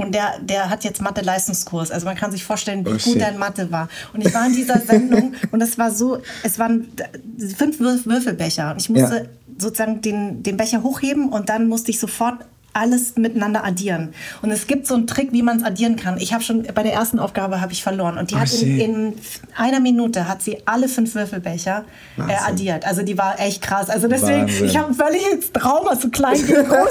[0.00, 1.90] Und der, der hat jetzt Mathe-Leistungskurs.
[1.90, 3.88] Also man kann sich vorstellen, wie Oh, gut er in Mathe war.
[4.12, 6.88] Und ich war in dieser Sendung und es war so, es waren
[7.56, 8.72] fünf Würf- Würfelbecher.
[8.72, 9.22] Und ich musste Ja.
[9.58, 12.36] sozusagen den, den Becher hochheben und dann musste ich sofort
[12.72, 14.10] alles miteinander addieren.
[14.42, 16.18] Und es gibt so einen Trick, wie man es addieren kann.
[16.18, 18.78] Ich habe schon bei der ersten Aufgabe habe ich verloren und die Oh, hat in,
[18.80, 19.14] in
[19.56, 21.84] einer Minute hat sie alle fünf Würfelbecher
[22.18, 22.86] äh, addiert.
[22.86, 23.90] Also die war echt krass.
[23.90, 24.66] Also deswegen, Wahnsinn.
[24.66, 26.90] ich habe völlig jetzt Trauma zu klein gegen groß.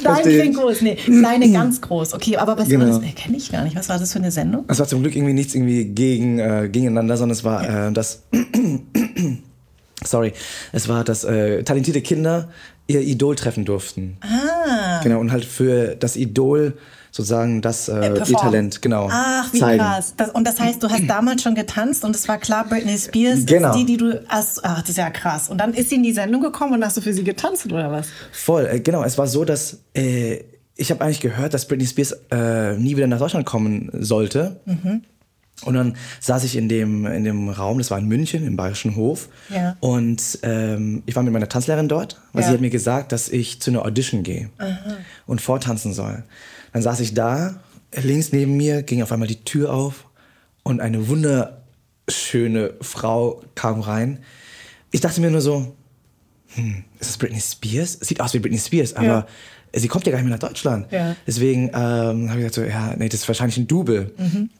[0.00, 0.56] Klein gegen ich.
[0.56, 0.80] groß.
[0.82, 2.14] Nee, kleine ganz groß.
[2.14, 2.84] Okay, aber was Genau.
[2.86, 3.00] war das?
[3.00, 3.76] Nee, kenne ich gar nicht.
[3.76, 4.64] Was war das für eine Sendung?
[4.68, 8.22] Es war zum Glück irgendwie nichts irgendwie gegen, äh, gegeneinander, sondern es war äh, das.
[10.02, 10.32] Sorry,
[10.72, 12.48] es war, dass äh, talentierte Kinder
[12.90, 14.16] ihr Idol treffen durften.
[14.20, 15.00] Ah.
[15.02, 16.74] Genau, und halt für das Idol
[17.12, 18.36] sozusagen das äh, ihr performen.
[18.36, 19.08] Talent, genau.
[19.10, 19.82] Ach, wie zeigen.
[19.82, 20.14] krass.
[20.16, 23.46] Das, und das heißt, du hast damals schon getanzt und es war klar, Britney Spears
[23.46, 23.70] Genau.
[23.70, 24.22] ist die, die du.
[24.28, 25.48] Ach, ach, das ist ja krass.
[25.48, 27.90] Und dann ist sie in die Sendung gekommen und hast du für sie getanzt oder
[27.90, 28.06] was?
[28.32, 29.02] Voll, äh, genau.
[29.02, 30.38] Es war so, dass äh,
[30.76, 34.60] ich habe eigentlich gehört, dass Britney Spears äh, nie wieder nach Deutschland kommen sollte.
[35.64, 38.96] Und dann saß ich in dem, in dem Raum, das war in München, im Bayerischen
[38.96, 39.28] Hof.
[39.50, 39.76] Ja.
[39.80, 42.48] Und ähm, ich war mit meiner Tanzlehrerin dort, weil Ja.
[42.48, 44.48] sie hat mir gesagt, dass ich zu einer Audition gehe
[45.26, 46.22] und vortanzen soll.
[46.72, 47.60] Dann saß ich da,
[47.94, 50.06] links neben mir ging auf einmal die Tür auf
[50.62, 54.18] und eine wunderschöne Frau kam rein.
[54.90, 55.74] Ich dachte mir nur so,
[56.54, 57.98] hm, ist das Britney Spears?
[58.00, 59.26] Sieht aus wie Britney Spears, aber Ja.
[59.72, 60.90] sie kommt ja gar nicht mehr nach Deutschland.
[60.90, 61.14] Ja.
[61.26, 61.72] Deswegen ähm,
[62.30, 64.12] habe ich gesagt, so, ja, nee, das ist wahrscheinlich ein Double.
[64.16, 64.50] Mhm.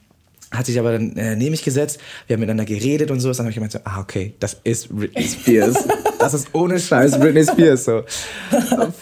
[0.52, 3.28] Hat sich aber dann äh, neben mich gesetzt, wir haben miteinander geredet und so.
[3.28, 5.76] Dann habe ich gemeint, so, ah, okay, das ist Britney Spears.
[6.18, 7.84] das ist ohne Scheiß Britney Spears.
[7.84, 8.02] So.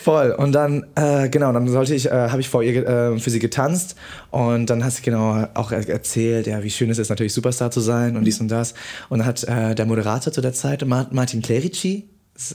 [0.04, 0.32] Voll.
[0.32, 3.38] Und dann, äh, genau, dann sollte ich, äh, habe ich vor ihr äh, für sie
[3.38, 3.96] getanzt
[4.30, 7.70] und dann hat sie genau auch er- erzählt, ja, wie schön es ist, natürlich Superstar
[7.70, 8.74] zu sein und dies und das.
[9.08, 12.10] Und dann hat äh, der Moderator zu der Zeit, Mar- Martin Clerici,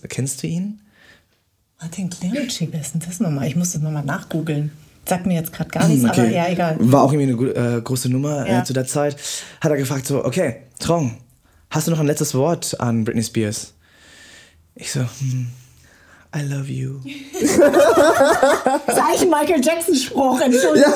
[0.07, 0.81] kennst du ihn?
[1.81, 3.47] Martin Clerici, wer ist denn das nochmal?
[3.47, 4.69] Ich muss das nochmal nachgoogeln.
[5.07, 6.77] Sagt mir jetzt gerade gar nichts, aber ja, egal.
[6.79, 8.59] War auch irgendwie eine äh, große Nummer Ja.
[8.61, 9.17] äh, zu der Zeit.
[9.59, 11.17] Hat er gefragt so, okay, Trong,
[11.69, 13.73] hast du noch ein letztes Wort an Britney Spears?
[14.75, 15.47] Ich so, hm,
[16.35, 16.99] I love you.
[18.85, 20.93] Das ist eigentlich ein Michael Jackson-Spruch, Entschuldigung.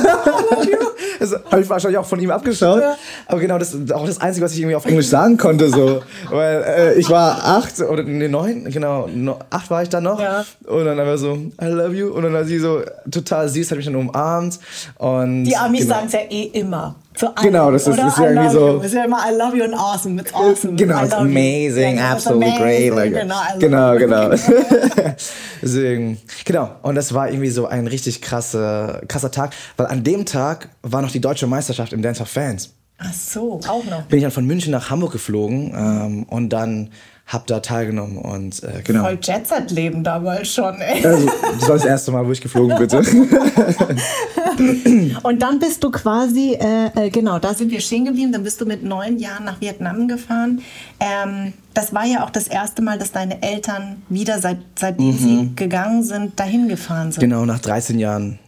[1.20, 2.82] Das habe ich wahrscheinlich auch von ihm abgeschaut.
[3.28, 5.70] Aber genau, das ist auch das Einzige, was ich irgendwie auf Englisch sagen konnte.
[5.70, 6.02] So.
[6.30, 10.20] Weil äh, ich war acht oder nee, neun, genau, no, acht war ich dann noch.
[10.20, 10.46] Ja.
[10.68, 12.12] Und dann einfach so, I love you.
[12.12, 14.60] Und dann war sie so total süß, hat mich dann umarmt.
[14.98, 15.96] Und Die Amis genau.
[15.96, 16.96] sagen es ja eh immer.
[17.18, 18.80] Zu allen, Genau, das ist- ist ja irgendwie so- You.
[18.82, 20.22] Ist ja immer I love you and awesome.
[20.22, 20.76] It's awesome.
[20.76, 22.92] Genau, it's amazing, it's absolutely great.
[22.92, 24.00] amazing, Like, genau, genau, you.
[24.00, 24.30] genau.
[25.62, 26.70] Deswegen, genau.
[26.84, 31.02] Und das war irgendwie so ein richtig krasse, krasser Tag, weil an dem Tag war
[31.02, 32.74] noch die deutsche Meisterschaft im Dance of Fans.
[33.00, 34.04] Ach so, auch noch.
[34.04, 36.90] Bin ich dann von München nach Hamburg geflogen ähm, und dann
[37.28, 39.04] hab da teilgenommen und äh, genau.
[39.04, 41.06] Voll Jet-Set-Leben damals schon, ey.
[41.06, 42.88] Also, das war das erste Mal, wo ich geflogen bin.
[45.24, 48.32] Und dann bist du quasi, äh, äh, genau, da sind wir stehen geblieben.
[48.32, 50.62] Dann bist du mit neun Jahren nach Vietnam gefahren.
[51.00, 55.52] Ähm, das war ja auch das erste Mal, dass deine Eltern wieder, seit, seitdem sie
[55.56, 57.20] gegangen sind, dahin gefahren sind.
[57.20, 58.40] genau, nach 13 Jahren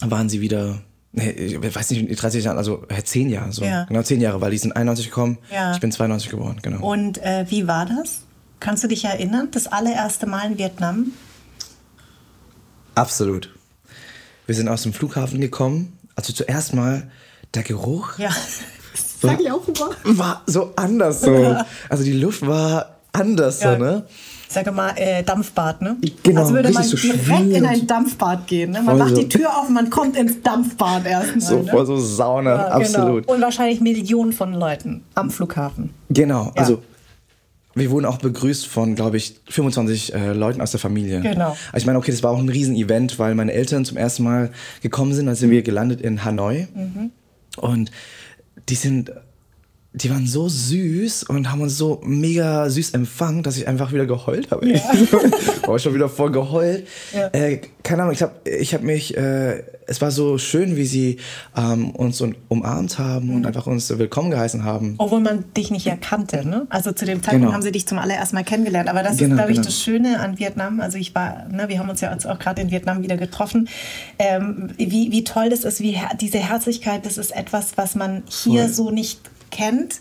[0.00, 0.80] waren sie wieder.
[1.16, 3.64] Nee, ich weiß nicht, 30 Jahren, also 10 Jahre so.
[3.64, 3.84] Ja.
[3.84, 5.38] Genau, 10 Jahre, weil die sind 91 gekommen.
[5.52, 5.72] Ja.
[5.72, 6.84] Ich bin 92 geboren, genau.
[6.84, 8.22] Und äh, wie war das?
[8.58, 9.48] Kannst du dich erinnern?
[9.52, 11.12] Das allererste Mal in Vietnam?
[12.94, 13.50] Absolut.
[14.46, 15.98] Wir sind aus dem Flughafen gekommen.
[16.16, 17.10] Also zuerst mal
[17.54, 18.30] der Geruch Ja.
[19.20, 20.18] Sag ich auch immer.
[20.18, 21.56] war so anders so.
[21.88, 23.72] Also die Luft war anders Ja.
[23.78, 24.06] so, ne?
[24.54, 25.96] Sag mal, äh, Dampfbad, ne?
[26.22, 28.70] Genau, Als würde man so direkt in ein Dampfbad gehen.
[28.70, 28.82] Ne?
[28.82, 29.22] Man Voll macht so.
[29.22, 31.40] die Tür auf, man kommt ins Dampfbad erstmal.
[31.40, 31.70] So ne?
[31.72, 33.26] voll so Sauna, Ja, absolut.
[33.26, 33.34] Genau.
[33.34, 35.90] Und wahrscheinlich Millionen von Leuten am Flughafen.
[36.08, 36.62] Genau, Ja.
[36.62, 36.82] also
[37.74, 41.20] wir wurden auch begrüßt von, glaube ich, 25 äh, Leuten aus der Familie.
[41.20, 41.48] Genau.
[41.72, 44.50] Also ich meine, okay, das war auch ein Riesen-Event, weil meine Eltern zum ersten Mal
[44.82, 46.68] gekommen sind, dann sind wir gelandet in Hanoi.
[46.72, 47.10] Mhm.
[47.56, 47.90] Und
[48.68, 49.10] die sind,
[49.96, 54.06] die waren so süß und haben uns so mega süß empfangen, dass ich einfach wieder
[54.06, 54.68] geheult habe.
[54.68, 54.80] Ja.
[55.66, 56.86] war schon wieder voll geheult.
[57.14, 57.28] Ja.
[57.28, 61.18] Äh, keine Ahnung, ich habe ich hab mich, äh, es war so schön, wie sie
[61.56, 63.34] ähm, uns un- umarmt haben Mhm.
[63.36, 64.94] und einfach uns willkommen geheißen haben.
[64.98, 66.66] Obwohl man dich nicht erkannte, ne?
[66.70, 67.52] Also zu dem Zeitpunkt Genau.
[67.54, 68.88] haben sie dich zum allerersten Mal kennengelernt.
[68.88, 69.66] Aber das Genau, ist, glaube ich, genau.
[69.66, 70.80] das Schöne an Vietnam.
[70.80, 73.68] Also ich war, ne, wir haben uns ja auch gerade in Vietnam wieder getroffen.
[74.18, 78.22] Ähm, wie, wie toll das ist, wie her diese Herzlichkeit, das ist etwas, was man
[78.28, 78.72] hier Voll.
[78.72, 79.20] so nicht
[79.54, 80.00] kennt.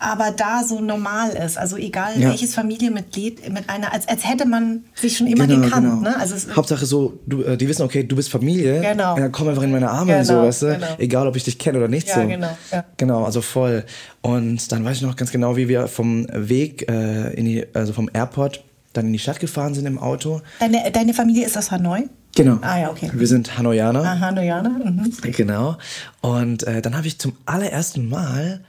[0.00, 1.58] Aber da so normal ist.
[1.58, 2.28] Also egal Ja.
[2.30, 6.02] welches Familienmitglied mit einer, als, als hätte man sich schon immer gekannt.
[6.02, 6.16] Ne?
[6.16, 8.80] Also es, Hauptsache so, du, äh, die wissen, okay, du bist Familie.
[8.80, 9.14] Genau.
[9.16, 10.66] Und dann komm einfach in meine Arme und so, Genau, weißt du?
[10.74, 10.86] genau.
[10.98, 12.06] Egal, ob ich dich kenne oder nicht.
[12.06, 12.28] Ja, so.
[12.28, 12.84] genau, ja.
[12.96, 13.84] Genau, also voll.
[14.22, 17.92] Und dann weiß ich noch ganz genau, wie wir vom Weg äh, in die, also
[17.92, 18.62] vom Airport
[18.92, 20.40] dann in die Stadt gefahren sind im Auto.
[20.60, 22.08] deine, deine Familie ist aus Hanoi?
[22.34, 22.58] Genau.
[22.62, 23.10] Ah ja, okay.
[23.14, 24.02] Wir sind Hanoianer.
[24.04, 24.70] Ah, Hanoianer?
[24.70, 25.12] Mhm.
[25.22, 25.76] Genau.
[26.20, 28.62] Und äh, dann habe ich zum allerersten Mal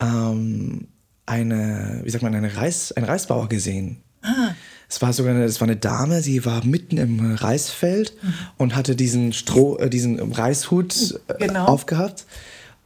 [0.00, 0.88] ähm,
[1.26, 4.02] eine, wie sagt man, eine Reis, einen Reisbauer gesehen.
[4.22, 4.50] Ah.
[4.88, 8.14] Es war sogar eine, es war eine Dame, sie war mitten im Reisfeld
[8.56, 11.66] und hatte diesen Stroh, äh, diesen Reishut äh, Genau.
[11.66, 12.24] aufgehabt.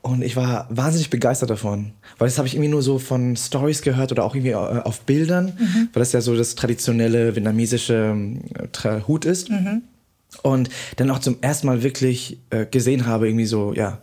[0.03, 1.93] Und ich war wahnsinnig begeistert davon.
[2.19, 5.03] Weil das habe ich irgendwie nur so von Stories gehört oder auch irgendwie äh, auf
[5.03, 5.53] Bildern,
[5.93, 8.17] weil das ja so das traditionelle vietnamesische
[8.73, 9.49] Tra- Hut ist.
[10.43, 13.99] Und dann auch zum ersten Mal wirklich äh, gesehen habe, irgendwie so, ja,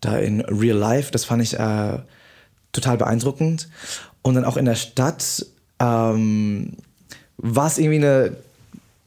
[0.00, 1.98] da in real life, das fand ich äh,
[2.72, 3.68] total beeindruckend.
[4.22, 5.44] Und dann auch in der Stadt
[5.78, 6.72] ähm,
[7.36, 8.36] war es irgendwie eine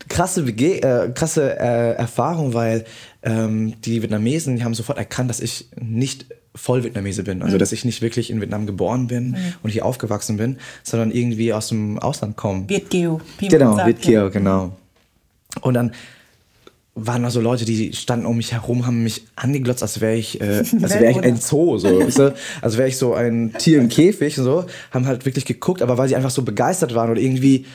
[0.07, 2.85] krasse, Bege äh, krasse äh, Erfahrung, weil
[3.27, 7.41] ähm, die Vietnamesen, die haben sofort erkannt, dass ich nicht voll Vietnamese bin.
[7.41, 11.53] Also, dass ich nicht wirklich in Vietnam geboren bin und hier aufgewachsen bin, sondern irgendwie
[11.53, 12.67] aus dem Ausland komme.
[12.67, 13.21] Vietgeo.
[13.39, 14.75] Genau, sagt, Vitkeo, genau.
[15.61, 15.91] Und dann
[16.95, 20.41] waren da so Leute, die standen um mich herum, haben mich angeglotzt, als wäre ich,
[20.41, 20.45] äh,
[20.81, 22.33] als wäre ich ein Zoo, so, weißt du?
[22.61, 25.97] als wäre ich so ein Tier im Käfig, und so, haben halt wirklich geguckt, aber
[25.99, 27.65] weil sie einfach so begeistert waren oder irgendwie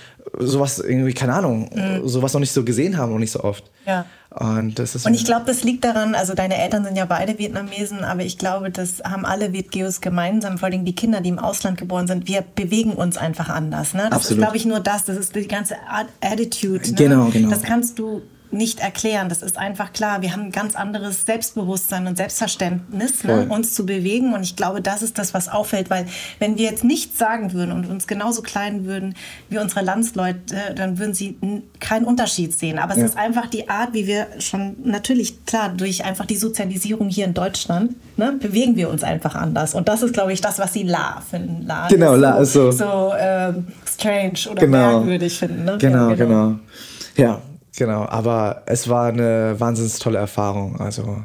[0.40, 1.70] sowas, irgendwie, keine Ahnung,
[2.04, 3.64] sowas noch nicht so gesehen haben und nicht so oft.
[3.84, 3.88] Mhm.
[3.88, 4.06] Ja.
[4.34, 7.38] Und das ist Und ich glaube, das liegt daran, also deine Eltern sind ja beide
[7.38, 11.38] Vietnamesen, aber ich glaube, das haben alle Vietgeos gemeinsam, vor allem die Kinder, die im
[11.38, 12.26] Ausland geboren sind.
[12.28, 13.92] Wir bewegen uns einfach anders.
[13.92, 14.04] Ne?
[14.04, 14.38] Das Absolut.
[14.38, 15.04] ist, glaube ich, nur das.
[15.04, 15.74] Das ist die ganze
[16.20, 16.88] Attitude.
[16.90, 16.94] Ne?
[16.94, 17.50] Genau, genau.
[17.50, 19.28] Das kannst du nicht erklären.
[19.28, 20.22] Das ist einfach klar.
[20.22, 23.46] Wir haben ein ganz anderes Selbstbewusstsein und Selbstverständnis, ne?
[23.48, 24.34] Uns zu bewegen.
[24.34, 26.06] Und ich glaube, das ist das, was auffällt, weil
[26.38, 29.14] wenn wir jetzt nichts sagen würden und uns genauso kleiden würden
[29.48, 30.38] wie unsere Landsleute,
[30.76, 31.36] dann würden sie
[31.80, 32.78] keinen Unterschied sehen.
[32.78, 33.04] Aber es Ja.
[33.06, 37.34] ist einfach die Art, wie wir schon natürlich klar durch einfach die Sozialisierung hier in
[37.34, 39.74] Deutschland ne, bewegen wir uns einfach anders.
[39.74, 41.66] Und das ist, glaube ich, das, was sie La finden.
[41.66, 44.98] La Genau, La ist so- so ähm, strange oder Genau.
[44.98, 45.64] merkwürdig finden.
[45.64, 45.78] Ne?
[45.78, 46.54] Genau, Ja, genau.
[47.16, 47.40] Ja,
[47.76, 48.06] genau.
[48.06, 50.80] Aber es war eine wahnsinnig tolle Erfahrung.
[50.80, 51.24] Also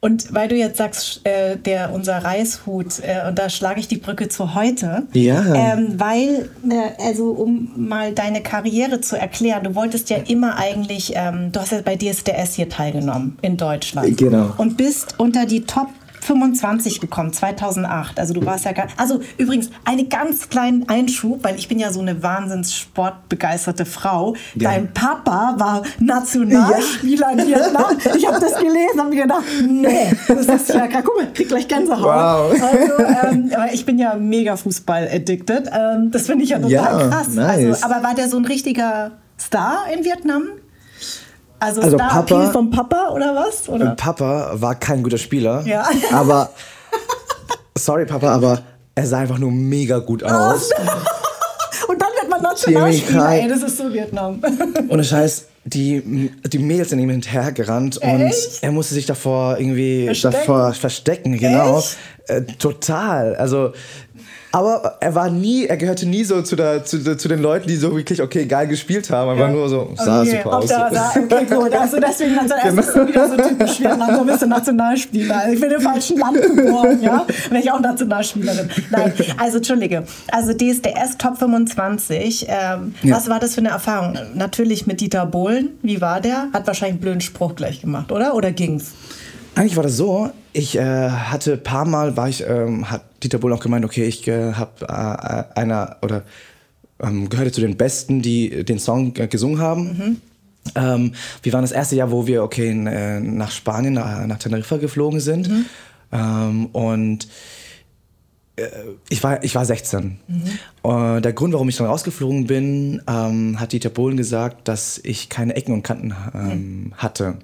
[0.00, 3.98] Und weil du jetzt sagst, äh, der, unser Reishut, äh, und da schlage ich die
[3.98, 5.02] Brücke zu heute.
[5.12, 5.54] Ja.
[5.54, 11.12] Ähm, weil, äh, also um mal deine Karriere zu erklären, du wolltest ja immer eigentlich,
[11.16, 14.16] ähm, du hast ja bei DSDS hier teilgenommen in Deutschland.
[14.16, 14.54] Genau.
[14.56, 15.88] Und bist unter die Top
[16.20, 18.18] 25 gekommen, 2008.
[18.18, 21.92] Also du warst ja gar, also übrigens einen ganz kleinen Einschub, weil ich bin ja
[21.92, 24.34] so eine wahnsinns sportbegeisterte Frau.
[24.54, 24.70] Ja.
[24.70, 27.96] Dein Papa war Nationalspieler in Vietnam.
[28.16, 31.02] Ich habe das gelesen und mir gedacht, nee, das ist ja krass.
[31.04, 32.02] Guck mal, ich krieg gleich Gänsehaut.
[32.04, 32.62] Wow.
[32.62, 35.70] Also, ähm, aber ich bin ja mega Fußball-addicted.
[35.72, 37.28] Ähm, das finde ich ja total Ja, krass.
[37.28, 37.66] nice.
[37.82, 40.42] Also, aber war der so ein richtiger Star in Vietnam?
[41.60, 43.68] Also, Also Star Papa- vom Papa oder was?
[43.68, 43.94] Oder?
[43.94, 45.62] Papa war kein guter Spieler.
[45.66, 45.86] Ja.
[46.12, 46.50] Aber,
[47.76, 48.62] sorry Papa, aber
[48.94, 50.70] er sah einfach nur mega gut aus.
[51.88, 53.30] Und dann wird man Nationalspieler.
[53.32, 54.40] Ey, das ist so Vietnam.
[54.88, 60.36] Ohne Scheiß, die, die Mädels sind ihm hinterhergerannt und er musste sich davor irgendwie Verstecken?
[60.38, 61.82] davor verstecken, genau.
[62.28, 63.34] Äh, total.
[63.36, 63.72] Also,
[64.52, 67.76] aber er war nie, er gehörte nie so zu, der, zu, zu den Leuten, die
[67.76, 69.30] so wirklich, okay, geil gespielt haben.
[69.30, 70.66] Er war nur so, sah okay, super aus.
[70.66, 71.72] Da, da, okay, gut.
[71.72, 75.36] Also deswegen, also das ist so wieder so typisch Vietnam, da bist du Nationalspieler.
[75.36, 77.26] Also ich bin im falschen Land geboren, ja.
[77.48, 78.68] Wäre ich auch Nationalspielerin.
[78.90, 80.04] Nein, also entschuldige.
[80.32, 82.46] Also DSDS Top 25.
[82.48, 83.16] Ähm, Ja.
[83.16, 84.18] Was war das für eine Erfahrung?
[84.34, 85.70] Natürlich mit Dieter Bohlen.
[85.82, 86.48] Wie war der?
[86.52, 88.34] Hat wahrscheinlich einen blöden Spruch gleich gemacht, oder?
[88.34, 88.92] Oder ging's?
[89.54, 93.38] Eigentlich war das so, ich äh, hatte ein paar Mal, war ich, ähm, hat Dieter
[93.38, 96.24] Bohlen auch gemeint, okay, ich äh, habe äh, einer oder
[97.00, 100.20] ähm, gehörte zu den Besten, die den Song äh, gesungen haben.
[100.74, 104.38] Ähm, wir waren das erste Jahr, wo wir okay in, äh, nach Spanien, nach, nach
[104.38, 105.50] Teneriffa geflogen sind.
[106.12, 107.28] Ähm, und
[108.56, 108.68] äh,
[109.08, 110.18] ich war, ich war 16.
[110.82, 115.28] Äh, der Grund, warum ich dann rausgeflogen bin, ähm, hat Dieter Bohlen gesagt, dass ich
[115.28, 117.38] keine Ecken und Kanten ähm, hatte.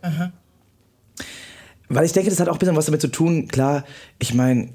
[1.89, 3.49] Weil ich denke, das hat auch ein bisschen was damit zu tun.
[3.49, 3.85] Klar,
[4.19, 4.69] ich meine,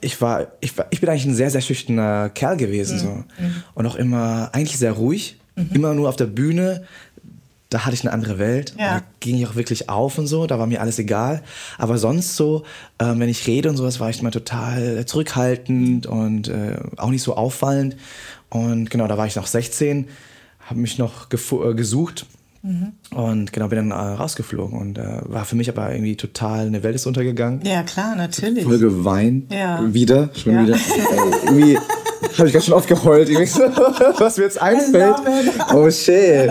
[0.00, 3.24] ich war, ich war, ich bin eigentlich ein sehr, sehr schüchterner Kerl gewesen so
[3.74, 5.38] und auch immer eigentlich sehr ruhig,
[5.72, 6.84] immer nur auf der Bühne.
[7.68, 8.74] Da hatte ich eine andere Welt.
[8.78, 8.98] Ja.
[8.98, 10.46] Da ging ich auch wirklich auf und so.
[10.46, 11.42] Da war mir alles egal.
[11.78, 12.62] Aber sonst so,
[13.00, 17.22] ähm, wenn ich rede und sowas, war ich immer total zurückhaltend und äh, auch nicht
[17.22, 17.96] so auffallend.
[18.50, 20.06] Und genau, da war ich noch 16,
[20.60, 22.26] habe mich noch äh, gesucht
[23.14, 26.82] und genau bin dann äh, rausgeflogen und äh, war für mich aber irgendwie total eine
[26.82, 27.60] Welt ist untergegangen.
[27.64, 28.64] Ja, klar, natürlich.
[28.64, 29.52] Voll geweint.
[29.52, 29.80] Ja.
[29.92, 30.62] Wieder, schon Ja.
[30.66, 30.74] wieder.
[30.74, 31.78] Äh, irgendwie
[32.38, 33.28] habe ich ganz schön oft geheult,
[34.18, 35.14] was mir jetzt einfällt.
[35.72, 36.50] Oh shit.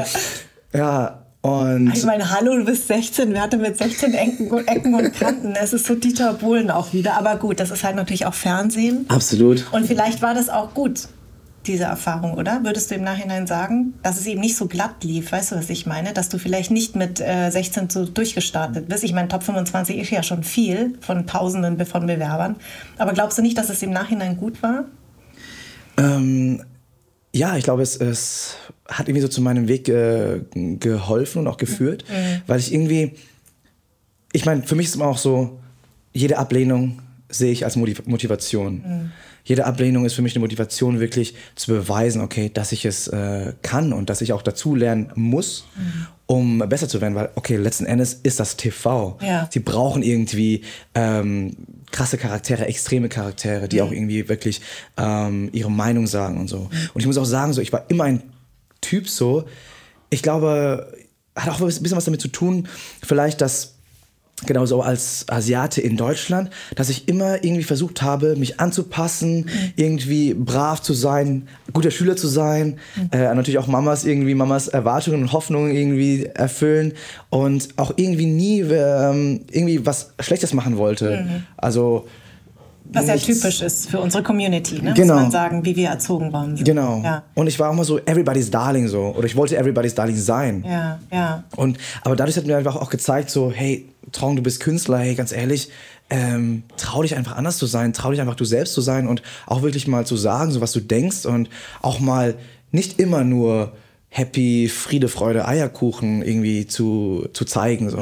[0.74, 4.96] Ja, und Ich meine, hallo, du bist 16, wer hatte mit 16 Ecken, und- Ecken
[4.96, 5.54] und Kanten?
[5.62, 7.18] Es ist so Dieter Bohlen auch wieder.
[7.18, 9.06] Aber gut, das ist halt natürlich auch Fernsehen.
[9.10, 9.66] absolut.
[9.72, 11.08] Und vielleicht war das auch gut,
[11.68, 12.64] diese Erfahrung, oder?
[12.64, 15.32] Würdest du im Nachhinein sagen, dass es eben nicht so glatt lief?
[15.32, 16.14] Weißt du, was ich meine?
[16.14, 19.04] Dass du vielleicht nicht mit äh, 16 so durchgestartet bist.
[19.04, 22.56] Ich meine, Top 25 ist ja schon viel von Tausenden von Bewerbern.
[22.98, 24.86] Aber glaubst du nicht, dass es im Nachhinein gut war?
[25.98, 26.64] Ähm,
[27.34, 28.56] ja, ich glaube, es, es
[28.88, 32.06] hat irgendwie so zu meinem Weg äh, geholfen und auch geführt,
[32.48, 33.14] weil ich irgendwie,
[34.32, 35.60] ich meine, für mich ist immer auch so,
[36.14, 39.12] jede Ablehnung sehe ich als Motiv Motivation.
[39.46, 43.54] Jede Ablehnung ist für mich eine Motivation, wirklich zu beweisen, okay, dass ich es äh,
[43.62, 45.68] kann und dass ich auch dazu lernen muss,
[46.26, 49.18] um besser zu werden, weil, okay, letzten Endes ist das TV.
[49.22, 49.48] Ja.
[49.52, 50.62] Sie brauchen irgendwie
[50.96, 51.56] ähm,
[51.92, 54.62] krasse Charaktere, extreme Charaktere, die auch irgendwie wirklich
[54.98, 56.70] ähm, ihre Meinung sagen und so.
[56.94, 58.24] Und ich muss auch sagen, so, ich war immer ein
[58.82, 59.46] Typ so,
[60.10, 60.92] ich glaube,
[61.36, 62.68] hat auch ein bisschen was damit zu tun,
[63.04, 63.75] vielleicht, dass
[64.46, 70.34] genau so als Asiate in Deutschland, dass ich immer irgendwie versucht habe, mich anzupassen, irgendwie
[70.34, 72.78] brav zu sein, guter Schüler zu sein,
[73.12, 76.94] äh, natürlich auch Mamas irgendwie, Mamas Erwartungen und Hoffnungen irgendwie erfüllen
[77.30, 81.26] und auch irgendwie nie ähm, irgendwie was Schlechtes machen wollte.
[81.58, 82.08] Also
[82.92, 84.94] Was ja typisch ist für unsere Community, ne?
[84.94, 85.16] Genau.
[85.16, 86.66] muss man sagen, wie wir erzogen worden sind.
[86.66, 87.02] Genau.
[87.04, 90.16] Ja, Und ich war auch immer so everybody's darling so oder ich wollte everybody's darling
[90.16, 90.64] sein.
[90.66, 91.44] ja, ja.
[91.56, 95.16] Und, aber dadurch hat mir einfach auch gezeigt, so, hey, Trong, du bist Künstler, hey,
[95.16, 95.70] ganz ehrlich,
[96.10, 99.24] ähm, trau dich einfach anders zu sein, trau dich einfach du selbst zu sein und
[99.48, 101.50] auch wirklich mal zu sagen, so was du denkst und
[101.82, 102.36] auch mal
[102.72, 103.74] nicht immer nur
[104.18, 107.90] happy, Friede, Freude, Eierkuchen irgendwie zu, zu zeigen.
[107.90, 107.98] So.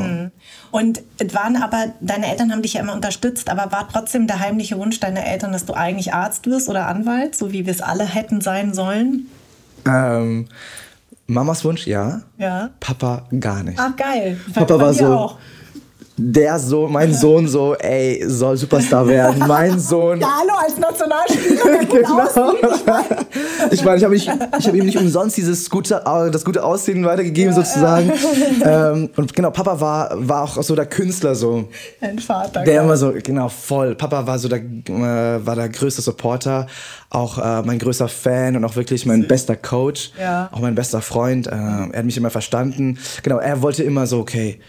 [0.69, 4.39] Und es waren aber, deine Eltern haben dich ja immer unterstützt, aber war trotzdem der
[4.39, 7.82] heimliche Wunsch deiner Eltern, dass du eigentlich Arzt wirst oder Anwalt, so wie wir es
[7.82, 9.26] alle hätten sein sollen?
[9.88, 10.47] Ähm,
[11.26, 12.21] Mamas Wunsch, ja.
[12.38, 12.69] Ja.
[12.80, 13.80] Papa gar nicht.
[13.80, 14.39] Ach geil.
[14.54, 15.38] Papa war so- Auch.
[16.15, 19.47] Der Sohn, mein Sohn so, ey, soll Superstar werden.
[19.47, 20.21] Mein Sohn.
[20.21, 21.86] Ja, hallo, als Nationalspieler.
[21.89, 22.54] genau.
[23.71, 27.63] Ich meine, ich habe hab ihm nicht umsonst dieses gute, das gute Aussehen weitergegeben, ja,
[27.63, 28.12] sozusagen.
[28.60, 28.91] Ja.
[28.91, 31.67] Ähm, und genau, Papa war, war auch so der Künstler so.
[31.99, 32.63] Ein Vater.
[32.63, 33.95] Der immer so, genau, voll.
[33.95, 36.67] Papa war so der, äh, war der größte Supporter,
[37.10, 40.12] auch äh, mein größter Fan und auch wirklich mein bester Coach.
[40.19, 40.49] Ja.
[40.52, 41.48] Auch mein bester Freund.
[41.48, 43.00] Äh, er hat mich immer verstanden.
[43.23, 44.60] Genau, er wollte immer so, okay,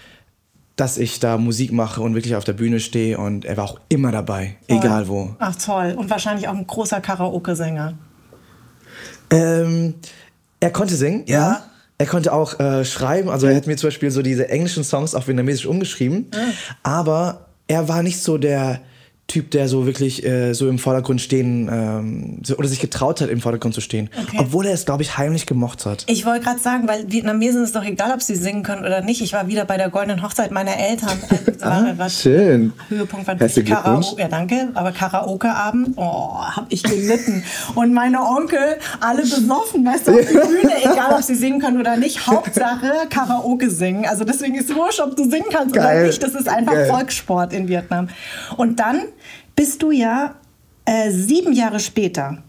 [0.76, 3.80] dass ich da Musik mache und wirklich auf der Bühne stehe und er war auch
[3.88, 4.78] immer dabei, toll.
[4.78, 5.36] egal wo.
[5.38, 5.94] Ach toll.
[5.96, 7.94] Und wahrscheinlich auch ein großer Karaoke-Sänger.
[9.30, 9.94] Ähm,
[10.60, 11.38] er konnte singen, ja.
[11.38, 11.64] ja.
[11.96, 15.14] Er konnte auch äh, schreiben, also er hat mir zum Beispiel so diese englischen Songs
[15.14, 16.40] auf vietnamesisch umgeschrieben, ja.
[16.82, 18.80] aber er war nicht so der
[19.26, 23.30] Typ, der so wirklich äh, so im Vordergrund stehen ähm, so, oder sich getraut hat,
[23.30, 24.10] im Vordergrund zu stehen.
[24.22, 24.36] Okay.
[24.38, 26.04] Obwohl er es, glaube ich, heimlich gemocht hat.
[26.08, 29.22] Ich wollte gerade sagen, weil Vietnamesen ist doch egal, ob sie singen können oder nicht.
[29.22, 31.18] Ich war wieder bei der goldenen Hochzeit meiner Eltern.
[31.62, 32.74] ah, war, schön.
[32.90, 34.20] Höhepunkt war Herzlichen Karaoke.
[34.20, 34.68] Ja, danke.
[34.74, 37.42] Aber Karaoke-Abend, oh, hab ich gelitten.
[37.74, 41.80] Und meine Onkel, alle besoffen, weißt du, auf die Bühne, egal ob sie singen können
[41.80, 42.26] oder nicht.
[42.26, 44.04] Hauptsache Karaoke singen.
[44.04, 45.96] Also deswegen ist es wurscht, ob du singen kannst Geil.
[45.96, 46.22] oder nicht.
[46.22, 46.90] Das ist einfach Geil.
[46.90, 48.08] Volkssport in Vietnam.
[48.58, 49.00] Und dann
[49.56, 50.34] bist du ja
[50.84, 52.42] äh, sieben Jahre später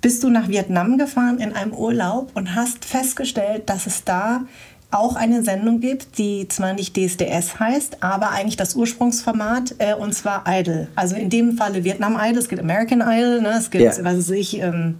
[0.00, 4.42] bist du nach Vietnam gefahren in einem Urlaub und hast festgestellt, dass es da
[4.90, 10.14] auch eine Sendung gibt, die zwar nicht DSDS heißt, aber eigentlich das Ursprungsformat äh, und
[10.14, 10.88] zwar Idol.
[10.96, 14.04] Also in dem Falle Vietnam Idol, es gibt American Idol, ne, es gibt, yeah.
[14.04, 14.98] was weiß ich, ähm,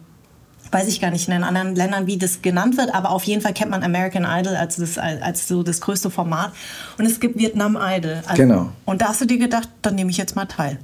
[0.70, 3.42] weiß ich gar nicht in den anderen Ländern, wie das genannt wird, aber auf jeden
[3.42, 6.52] Fall kennt man American Idol als, das, als so das größte Format.
[6.96, 8.22] Und es gibt Vietnam Idol.
[8.26, 8.68] Also, genau.
[8.84, 10.78] Und da hast du dir gedacht, dann nehme ich jetzt mal teil.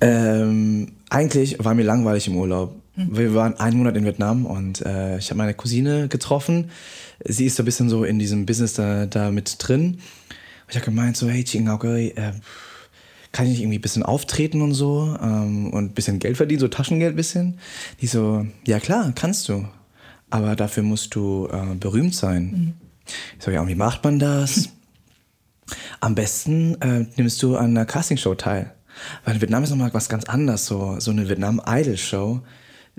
[0.00, 2.74] Ähm, eigentlich war mir langweilig im Urlaub.
[2.96, 3.16] Mhm.
[3.16, 6.70] Wir waren einen Monat in Vietnam und äh, ich habe meine Cousine getroffen.
[7.24, 9.98] Sie ist so ein bisschen so in diesem Business da, da mit drin.
[10.68, 12.12] Ich habe gemeint so, hey Chingao äh,
[13.32, 16.60] kann ich nicht irgendwie ein bisschen auftreten und so ähm, und ein bisschen Geld verdienen,
[16.60, 17.58] so Taschengeld ein bisschen?
[18.00, 19.66] Die so, ja klar, kannst du.
[20.30, 22.44] Aber dafür musst du äh, berühmt sein.
[22.44, 22.74] Mhm.
[23.38, 24.70] Ich so, ja, und wie macht man das?
[26.00, 28.72] Am besten äh, nimmst du an einer Castingshow teil.
[29.24, 30.66] Weil in Vietnam ist nochmal was ganz anderes.
[30.66, 32.40] So, so eine Vietnam-Idol-Show,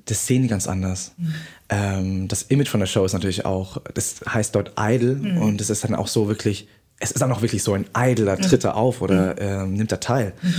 [0.06, 1.14] das sehen die ganz anders.
[1.18, 1.34] Mhm.
[1.70, 5.38] Ähm, das Image von der Show ist natürlich auch, das heißt dort Idol mhm.
[5.38, 6.68] und es ist dann auch so wirklich,
[7.00, 9.91] es ist dann auch wirklich so ein Idol, da tritt er auf oder ähm, nimmt
[9.91, 10.34] er teil.
[10.41, 10.54] Mhm.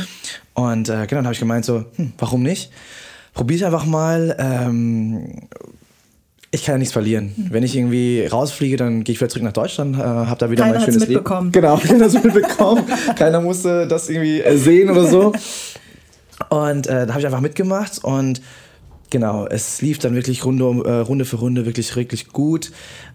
[0.55, 2.71] Und äh, genau, dann habe ich gemeint so, hm, warum nicht?
[3.35, 4.37] Probier einfach mal.
[4.39, 5.49] Ähm,
[6.53, 7.33] ich kann ja nichts verlieren.
[7.37, 7.47] Mhm.
[7.51, 10.65] Wenn ich irgendwie rausfliege, dann gehe ich wieder zurück nach Deutschland, äh, habe da wieder
[10.65, 11.53] keiner mein schönes Leben.
[11.53, 12.85] Genau, keiner hat mitbekommen.
[13.17, 15.33] keiner musste das irgendwie äh, sehen oder so.
[16.49, 18.41] Und äh, da habe ich einfach mitgemacht und
[19.11, 22.73] genau, es lief dann wirklich Runde, äh, Runde für Runde wirklich wirklich gut.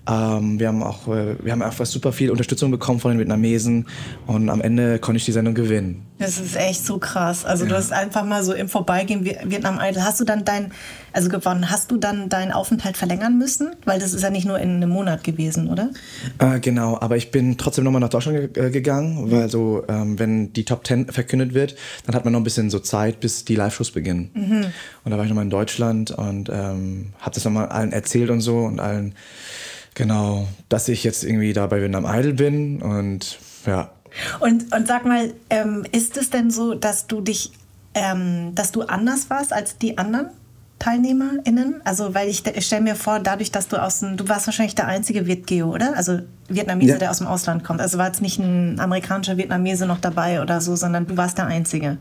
[0.08, 3.88] Ähm, wir haben auch, äh, wir haben einfach super viel Unterstützung bekommen von den Vietnamesen
[4.28, 6.06] und am Ende konnte ich die Sendung gewinnen.
[6.20, 7.44] Das ist echt so krass.
[7.44, 7.72] Also ja.
[7.72, 10.04] du hast einfach mal so im Vorbeigehen Vietnam Idol.
[10.04, 10.72] Hast du dann dein,
[11.12, 13.72] also gewonnen, hast du dann deinen Aufenthalt verlängern müssen?
[13.84, 15.90] Weil das ist ja nicht nur in einem Monat gewesen, oder?
[16.40, 20.18] Äh, genau, aber ich bin trotzdem nochmal nach Deutschland ge äh, gegangen, weil so, ähm,
[20.18, 21.76] wenn die Top Ten verkündet wird,
[22.06, 24.30] dann hat man noch ein bisschen so Zeit, bis die Live-Shows beginnen.
[24.34, 24.66] Mhm.
[25.04, 28.42] Und da war ich nochmal in Deutschland und ähm, habe das nochmal allen erzählt und
[28.42, 29.16] so und allen
[29.96, 33.90] Genau, dass ich jetzt irgendwie da bei Vietnam Idol bin und ja.
[34.40, 37.52] Und, und sag mal, ähm, ist es denn so, dass du dich,
[37.94, 40.30] ähm, dass du anders warst als die anderen
[40.80, 41.82] TeilnehmerInnen?
[41.86, 44.76] Also, weil ich, ich stelle mir vor, dadurch, dass du aus dem, du warst wahrscheinlich
[44.76, 45.96] der einzige Vietgeo, oder?
[45.96, 46.20] Also
[46.50, 46.98] Vietnamese, ja.
[46.98, 47.80] der aus dem Ausland kommt.
[47.80, 51.48] Also war jetzt nicht ein amerikanischer Vietnamese noch dabei oder so, sondern du warst der
[51.48, 51.98] Einzige.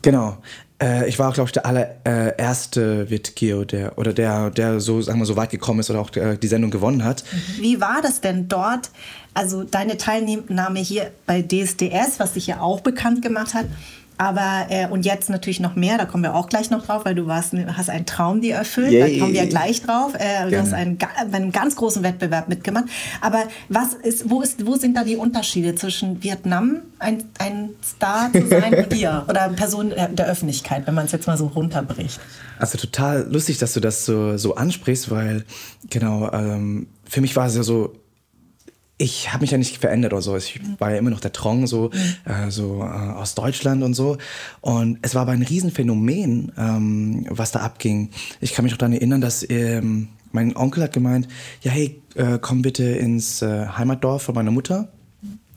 [0.00, 0.38] Genau.
[0.80, 5.18] Äh, ich war, glaube ich, der allererste äh, Wittgeo, der oder der, der so, sagen
[5.18, 7.24] wir, so weit gekommen ist oder auch äh, die Sendung gewonnen hat.
[7.32, 7.62] Mhm.
[7.62, 8.90] Wie war das denn dort?
[9.34, 13.66] Also deine Teilnahme hier bei DSDS, was sich ja auch bekannt gemacht hat.
[14.18, 17.14] Aber äh, und jetzt natürlich noch mehr, da kommen wir auch gleich noch drauf, weil
[17.14, 19.14] du warst, hast einen Traum dir erfüllt, Yay.
[19.14, 20.14] da kommen wir gleich drauf.
[20.14, 20.98] Äh, du hast einen,
[21.32, 22.86] einen ganz großen Wettbewerb mitgemacht.
[23.20, 28.32] Aber was ist, wo, ist, wo sind da die Unterschiede zwischen Vietnam, ein, ein Star
[28.32, 32.20] zu sein und dir oder Person der Öffentlichkeit, wenn man es jetzt mal so runterbricht?
[32.58, 35.44] Also total lustig, dass du das so, so ansprichst, weil
[35.90, 37.94] genau, ähm, für mich war es ja so,
[38.98, 40.36] ich habe mich ja nicht verändert oder so.
[40.36, 41.90] Ich war ja immer noch der Trong, so,
[42.24, 44.18] äh, so äh, aus Deutschland und so.
[44.60, 48.10] Und es war aber ein Riesenphänomen, ähm, was da abging.
[48.40, 51.28] Ich kann mich noch daran erinnern, dass ähm, mein Onkel hat gemeint,
[51.62, 54.88] ja hey, äh, komm bitte ins äh, Heimatdorf von meiner Mutter.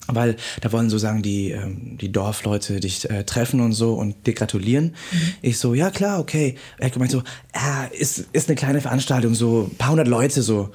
[0.08, 4.34] Weil da wollen sozusagen die, ähm, die Dorfleute dich äh, treffen und so und dir
[4.34, 4.86] gratulieren.
[4.86, 5.18] Mhm.
[5.42, 6.56] Ich so, ja klar, okay.
[6.78, 7.22] Er hat gemeint so,
[7.54, 10.70] ja, ist, ist eine kleine Veranstaltung, so ein paar hundert Leute so.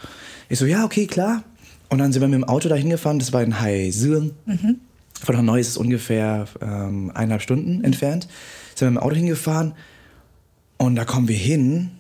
[0.48, 1.44] Ich so, ja, okay, klar.
[1.90, 4.32] Und dann sind wir mit dem Auto dahin gefahren, das war in Hai Sương.
[4.46, 4.80] Mhm.
[5.24, 8.28] Von Hanoi ist es ungefähr ähm, eineinhalb Stunden entfernt.
[8.76, 9.74] Sind wir mit dem Auto hingefahren
[10.78, 11.92] und da kommen wir hin.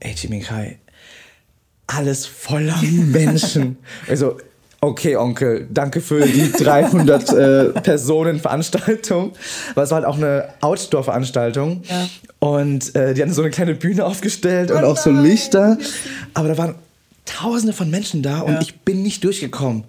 [0.00, 0.78] Ey, Chimikai,
[1.86, 3.76] alles voller Menschen.
[4.08, 4.38] Also,
[4.80, 9.32] okay, Onkel, danke für die 300 äh, Personen Veranstaltung.
[9.72, 11.82] Aber es war halt auch eine Outdoor-Veranstaltung.
[11.88, 12.08] Ja.
[12.38, 15.10] Und äh, die hatten so eine kleine Bühne aufgestellt und Oh auch so.
[15.10, 15.78] Lichter.
[16.34, 16.74] Aber da waren
[17.24, 18.60] tausende von Menschen da und Ja.
[18.60, 19.84] ich bin nicht durchgekommen.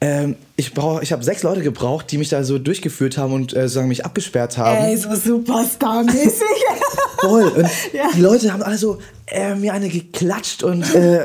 [0.00, 3.54] Ähm, ich brauch, ich habe sechs Leute gebraucht, die mich da so durchgeführt haben und
[3.56, 4.84] äh, sagen, mich abgesperrt haben.
[4.84, 6.42] Ey, so Superstar-mäßig.
[7.20, 7.44] Voll.
[7.48, 8.08] Und Ja.
[8.14, 11.20] die Leute haben alle so äh, mir eine geklatscht und äh,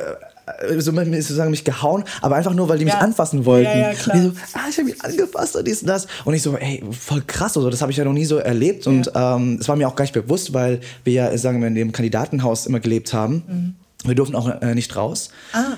[0.77, 2.99] so mit mir sozusagen mich gehauen, aber einfach nur, weil die mich Ja.
[3.01, 3.65] anfassen wollten.
[3.69, 4.15] Ja, ja, klar.
[4.17, 6.07] Und die so, ah, ich habe mich angefasst und dies und das.
[6.25, 8.87] Und ich so, ey, voll krass, also, das habe ich ja noch nie so erlebt.
[8.87, 11.75] Und ähm, es war mir auch gar nicht bewusst, weil wir ja, sagen wir, in
[11.75, 13.75] dem Kandidatenhaus immer gelebt haben.
[14.05, 15.29] Wir durften auch äh, nicht raus.
[15.53, 15.77] Ah,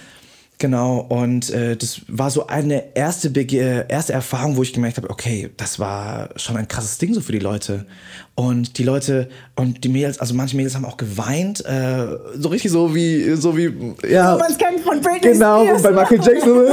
[0.62, 5.10] Genau, und äh, das war so eine erste, Bege erste Erfahrung, wo ich gemerkt habe,
[5.10, 7.88] okay, das war schon ein krasses Ding so für die Leute.
[8.36, 12.06] Und die Leute und die Mädels, also manche Mädels haben auch geweint, äh,
[12.38, 13.74] so richtig so wie, so wie,
[14.08, 14.38] ja.
[14.38, 15.82] man es kennt von Britney Genau, Spears.
[15.82, 16.68] bei Michael Jackson,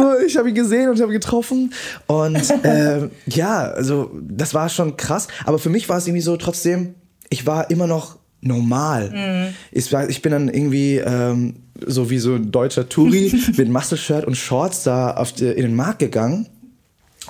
[0.00, 1.72] so, ich habe ihn gesehen und ich habe ihn getroffen.
[2.08, 5.28] Und äh, ja, also das war schon krass.
[5.44, 6.96] Aber für mich war es irgendwie so trotzdem,
[7.30, 9.52] ich war immer noch normal.
[9.72, 14.24] Ich, war, ich bin dann irgendwie ähm, so wie so ein deutscher Touri mit Muscle-Shirt
[14.24, 16.48] und Shorts da auf die, in den Markt gegangen.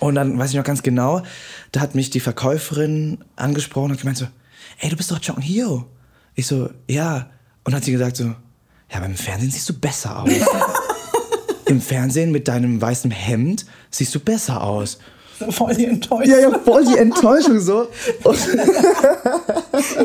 [0.00, 1.22] Und dann weiß ich noch ganz genau,
[1.72, 4.26] da hat mich die Verkäuferin angesprochen und gemeint so,
[4.78, 5.86] ey, du bist doch John Hio.
[6.34, 7.30] Ich so, ja.
[7.64, 8.34] Und hat sie gesagt so,
[8.92, 10.30] ja, beim Fernsehen siehst du besser aus.
[11.66, 14.98] Im Fernsehen mit deinem weißen Hemd siehst du besser aus.
[15.50, 16.30] Voll die Enttäuschung.
[16.30, 17.88] Ja, ja, voll die Enttäuschung so.
[18.24, 18.36] Und,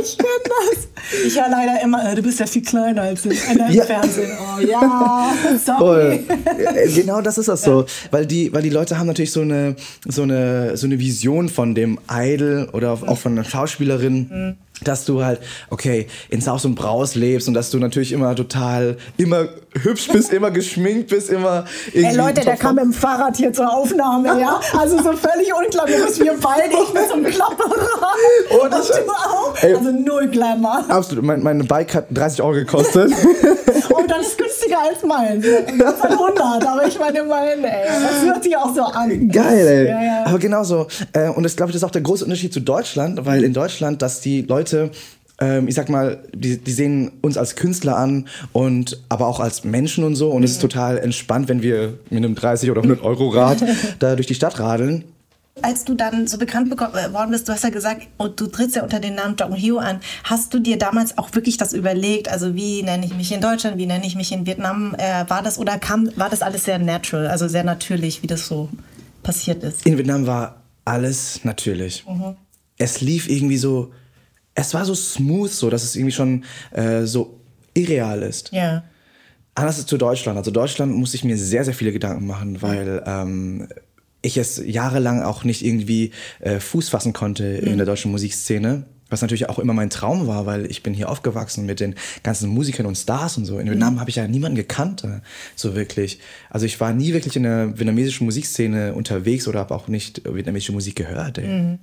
[0.01, 0.87] Ich kenn das.
[1.25, 3.83] Ich ja leider immer, äh, du bist ja viel kleiner als ich im Ja.
[3.83, 4.31] Fernsehen.
[4.39, 4.79] Oh ja,
[5.43, 5.59] Voll.
[5.59, 6.23] sorry.
[6.63, 7.85] Ja, Genau das ist das so.
[8.11, 9.75] Weil die, weil die Leute haben natürlich so eine,
[10.07, 14.55] so, eine, so eine Vision von dem Idol oder auch von einer Schauspielerin,
[14.87, 18.97] dass du halt, okay, in Saus und Braus lebst und dass du natürlich immer total,
[19.17, 19.45] immer
[19.81, 22.05] hübsch bist, immer geschminkt bist, immer irgendwie.
[22.07, 24.59] Ey Leute, der kam mit dem Fahrrad hier zur Aufnahme, ja?
[24.79, 27.77] Also so völlig unglamourös, wir beide, ich mit so einem Klapperrad.
[28.51, 29.55] Oh, und das- du auch.
[29.61, 29.73] Ey.
[29.75, 30.85] Also null Glamour.
[30.87, 33.11] Absolut, mein, mein Bike hat 30 Euro gekostet.
[33.11, 35.45] Und das ist günstiger als meins.
[35.45, 37.87] Von 100, aber ich meine immerhin, ey.
[37.87, 39.29] Das hört sich auch so an.
[39.29, 39.87] Geil, ey.
[39.87, 40.25] Ja, ja.
[40.25, 40.87] Aber genau so.
[41.13, 43.53] Äh, und das glaube ich, das ist auch der große Unterschied zu Deutschland, weil in
[43.53, 44.72] Deutschland, dass die Leute,
[45.39, 49.63] ähm, ich sag mal, die, die sehen uns als Künstler an und aber auch als
[49.63, 50.29] Menschen und so.
[50.29, 53.63] Und es ist total entspannt, wenn wir mit einem 30 oder 100 Euro Rad
[53.99, 55.05] da durch die Stadt radeln.
[55.61, 58.75] Als du dann so bekannt beko- äh, bist, du hast ja gesagt, und du trittst
[58.75, 59.99] ja unter dem Namen Jong Hyo an.
[60.23, 62.27] Hast du dir damals auch wirklich das überlegt?
[62.27, 64.95] Also wie nenne ich mich in Deutschland, wie nenne ich mich in Vietnam?
[64.97, 68.47] Äh, war das oder kam, war das alles sehr natural, also sehr natürlich, wie das
[68.47, 68.69] so
[69.21, 69.85] passiert ist?
[69.85, 72.03] In Vietnam war alles natürlich.
[72.77, 73.91] Es lief irgendwie so,
[74.55, 77.39] es war so smooth, so dass es irgendwie schon äh, so
[77.73, 78.51] irreal ist.
[78.51, 78.83] Ja.
[79.55, 80.37] Anders ist zu Deutschland.
[80.37, 83.67] Also Deutschland musste ich mir sehr, sehr viele Gedanken machen, weil ähm,
[84.21, 88.85] ich es jahrelang auch nicht irgendwie äh, Fuß fassen konnte in der deutschen Musikszene.
[89.09, 91.93] Was natürlich auch immer mein Traum war, weil ich bin hier aufgewachsen mit den
[92.23, 93.59] ganzen Musikern und Stars und so.
[93.59, 95.19] In Vietnam habe ich ja niemanden gekannt, äh,
[95.55, 96.19] so wirklich.
[96.49, 100.71] Also ich war nie wirklich in der vietnamesischen Musikszene unterwegs oder habe auch nicht vietnamesische
[100.71, 101.37] Musik gehört.
[101.37, 101.77] Ey.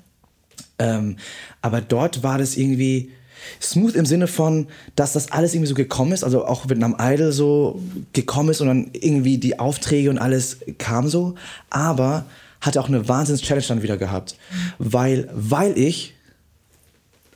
[0.81, 1.17] Ähm,
[1.63, 3.13] aber dort war das irgendwie
[3.61, 4.67] smooth im Sinne von,
[4.97, 7.81] dass das alles irgendwie so gekommen ist, also auch Vietnam Idol so
[8.13, 11.37] gekommen ist und dann irgendwie die Aufträge und alles kam so,
[11.69, 12.27] aber
[12.61, 14.37] hatte auch eine Wahnsinns-Challenge dann wieder gehabt,
[14.79, 16.15] weil, weil ich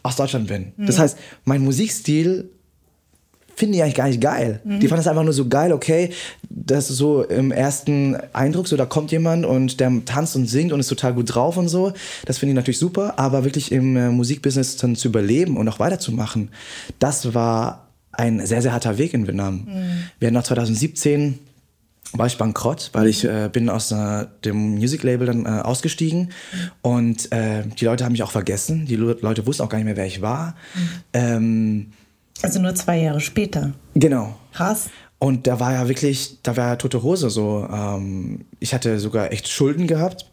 [0.03, 0.73] aus Deutschland bin.
[0.77, 2.51] Das heißt, mein Musikstil
[3.57, 4.61] finde ich eigentlich gar nicht geil.
[4.65, 6.11] Die fanden es einfach nur so geil, okay,
[6.49, 10.73] das ist so im ersten Eindruck, so da kommt jemand und der tanzt und singt
[10.73, 11.93] und ist total gut drauf und so.
[12.27, 15.79] Das finde ich natürlich super, aber wirklich im äh, Musikbusiness dann zu überleben und auch
[15.79, 16.51] weiterzumachen,
[16.99, 19.67] das war ein sehr, sehr harter Weg in Vietnam.
[20.19, 21.39] Wir hatten noch 2017
[22.17, 26.31] war ich bankrott, weil ich äh, bin aus äh, dem Music-Label dann äh, ausgestiegen
[26.81, 28.87] und äh, die Leute haben mich auch vergessen.
[28.87, 30.55] Die Le Leute wussten auch gar nicht mehr, wer ich war.
[31.13, 31.93] Ähm,
[32.43, 33.73] Also nur zwei Jahre später.
[33.95, 34.37] genau.
[34.53, 34.89] Krass.
[35.19, 37.67] Und da war ja wirklich, da war ja tote Hose so.
[37.73, 40.27] Ähm, ich hatte sogar echt Schulden gehabt.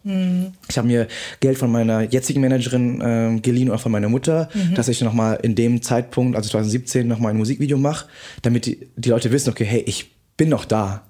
[0.68, 1.08] Ich habe mir
[1.40, 5.54] Geld von meiner jetzigen Managerin ähm, geliehen oder von meiner Mutter, dass ich nochmal in
[5.54, 8.06] dem Zeitpunkt, also 2017, nochmal ein Musikvideo mache,
[8.42, 11.04] damit die, die Leute wissen, okay, hey, ich bin noch da.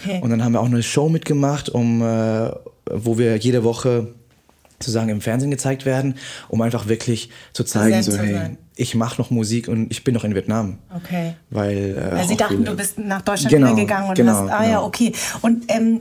[0.00, 0.20] Okay.
[0.22, 2.50] Und dann haben wir auch eine Show mitgemacht, um, äh,
[2.90, 4.14] wo wir jede Woche
[4.80, 6.14] sozusagen im Fernsehen gezeigt werden,
[6.48, 8.56] um einfach wirklich zu zeigen, so hey.
[8.74, 10.78] Ich mache noch Musik und ich bin noch in Vietnam.
[10.94, 11.34] Okay.
[11.50, 14.50] Weil, äh, Weil sie dachten, viele, du bist nach Deutschland genau, gegangen und genau, hast,
[14.50, 14.70] ah genau.
[14.70, 15.12] ja, okay.
[15.42, 16.00] Und ähm,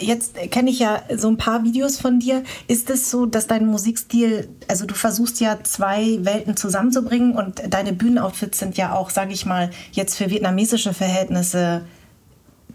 [0.00, 2.42] jetzt kenne ich ja so ein paar Videos von dir.
[2.68, 7.94] Ist es so, dass dein Musikstil, also du versuchst ja zwei Welten zusammenzubringen und deine
[7.94, 11.82] Bühnenoutfits sind ja auch, sage ich mal, jetzt für vietnamesische Verhältnisse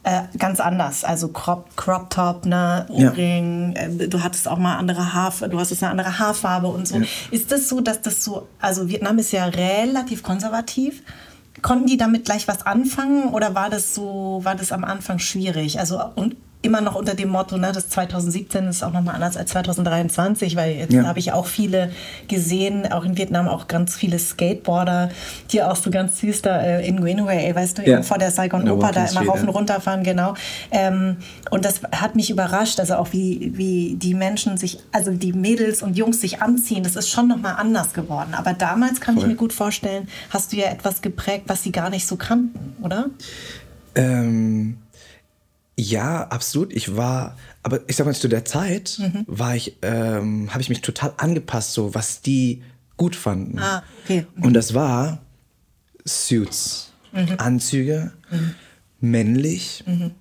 [0.06, 1.03] äh, ganz anders.
[1.03, 3.82] Also Crop, Crop Top, ne, Ohrring, ja.
[3.84, 6.97] äh, du hattest auch mal andere Haarfarbe, du hast eine andere Haarfarbe und so.
[6.97, 7.06] Ja.
[7.32, 11.01] Ist das so, dass das so, also Vietnam ist ja relativ konservativ.
[11.64, 15.80] Konnten die damit gleich was anfangen oder war das so, war das am Anfang schwierig?
[15.80, 16.36] Also und
[16.66, 20.76] immer noch unter dem Motto, ne, das 2017 ist auch nochmal anders als 2023, weil
[20.76, 21.03] jetzt ja.
[21.03, 21.91] habe ich auch viele
[22.28, 25.09] gesehen, auch in Vietnam auch ganz viele Skateboarder,
[25.51, 28.01] die auch so ganz süß da äh, in Nguyen weißt du, ja.
[28.01, 30.34] vor der Saigon Oper da immer rauf und runter fahren, genau.
[30.72, 31.18] Ähm,
[31.51, 35.84] und das hat mich überrascht, also auch wie, wie die Menschen sich, also die Mädels
[35.84, 38.34] und Jungs sich anziehen, das ist schon nochmal anders geworden.
[38.34, 39.24] Aber damals kann Voll.
[39.24, 42.76] ich mir gut vorstellen, hast du ja etwas geprägt, was sie gar nicht so kannten,
[42.84, 43.05] oder?
[43.95, 44.78] Ähm
[45.78, 46.73] ja, absolut.
[46.73, 49.26] Ich war, aber ich sag mal, zu der Zeit mhm.
[49.28, 52.63] war ich, ähm, habe ich mich total angepasst, so was die
[52.97, 53.59] gut fanden.
[53.59, 54.26] Ah, okay.
[54.36, 54.43] Mhm.
[54.43, 55.19] Und das war
[56.05, 57.36] Suits, mhm.
[57.38, 58.55] Anzüge, mhm.
[59.01, 60.11] männlich, mhm.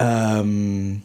[0.00, 1.02] ähm,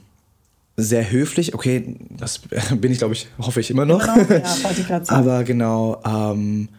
[0.76, 1.54] sehr höflich.
[1.54, 2.40] Okay, das
[2.78, 4.04] bin ich, glaube ich, hoffe ich immer noch.
[4.04, 4.90] Immer noch?
[4.90, 6.70] Ja, aber genau, ähm,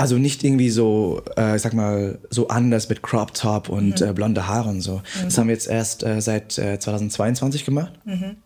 [0.00, 4.06] also nicht irgendwie so, äh, ich sag mal, so anders mit Crop Top und mhm.
[4.06, 4.96] äh, blonde Haare und so.
[4.96, 5.24] Mhm.
[5.24, 7.92] Das haben wir jetzt erst äh, seit 2022 äh, gemacht.
[8.06, 8.36] Mhm.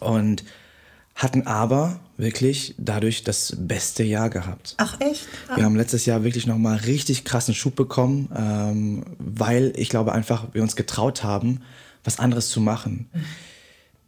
[0.00, 0.44] Und
[1.14, 4.74] hatten aber wirklich dadurch das beste Jahr gehabt.
[4.76, 5.26] Ach echt?
[5.48, 5.56] Ah.
[5.56, 10.48] Wir haben letztes Jahr wirklich nochmal richtig krassen Schub bekommen, ähm, weil ich glaube einfach,
[10.52, 11.62] wir uns getraut haben,
[12.04, 13.08] was anderes zu machen.
[13.14, 13.24] Mhm.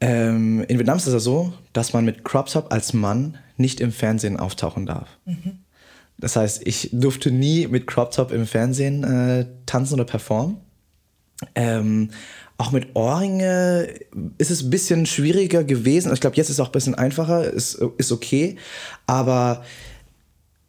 [0.02, 3.80] Ähm, in Vietnam ist es ja so, dass man mit Crop Top als Mann nicht
[3.80, 5.08] im Fernsehen auftauchen darf.
[5.24, 5.61] Mhm.
[6.22, 10.58] Das heißt, ich durfte nie mit Crop Top im Fernsehen äh, tanzen oder performen.
[11.56, 12.10] Ähm,
[12.58, 13.88] auch mit Ohrringe
[14.38, 16.12] ist es ein bisschen schwieriger gewesen.
[16.12, 18.56] Ich glaube, jetzt ist es auch ein bisschen einfacher, ist, ist okay.
[19.08, 19.64] Aber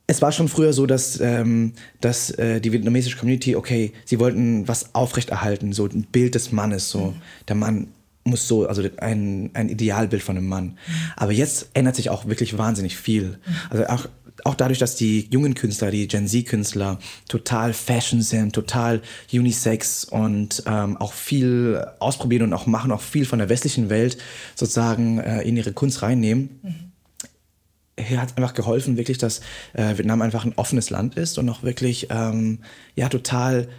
[0.07, 4.67] es war schon früher so, dass, ähm, dass äh, die vietnamesische Community, okay, sie wollten
[4.67, 7.21] was aufrechterhalten, so ein Bild des Mannes, so mhm.
[7.47, 7.87] der Mann
[8.23, 10.65] muss so, also ein, ein Idealbild von einem Mann.
[10.65, 10.93] Mhm.
[11.15, 13.37] Aber jetzt ändert sich auch wirklich wahnsinnig viel.
[13.45, 13.55] Mhm.
[13.69, 14.07] Also auch
[14.43, 20.63] auch dadurch, dass die jungen Künstler, die Gen Z-Künstler total Fashion sind, total Unisex und
[20.65, 24.17] ähm, auch viel ausprobieren und auch machen, auch viel von der westlichen Welt
[24.55, 26.59] sozusagen äh, in ihre Kunst reinnehmen.
[26.61, 28.17] Mhm.
[28.17, 29.41] Hat einfach geholfen, wirklich, dass
[29.73, 32.59] äh, Vietnam einfach ein offenes Land ist und auch wirklich ähm,
[32.95, 33.69] ja total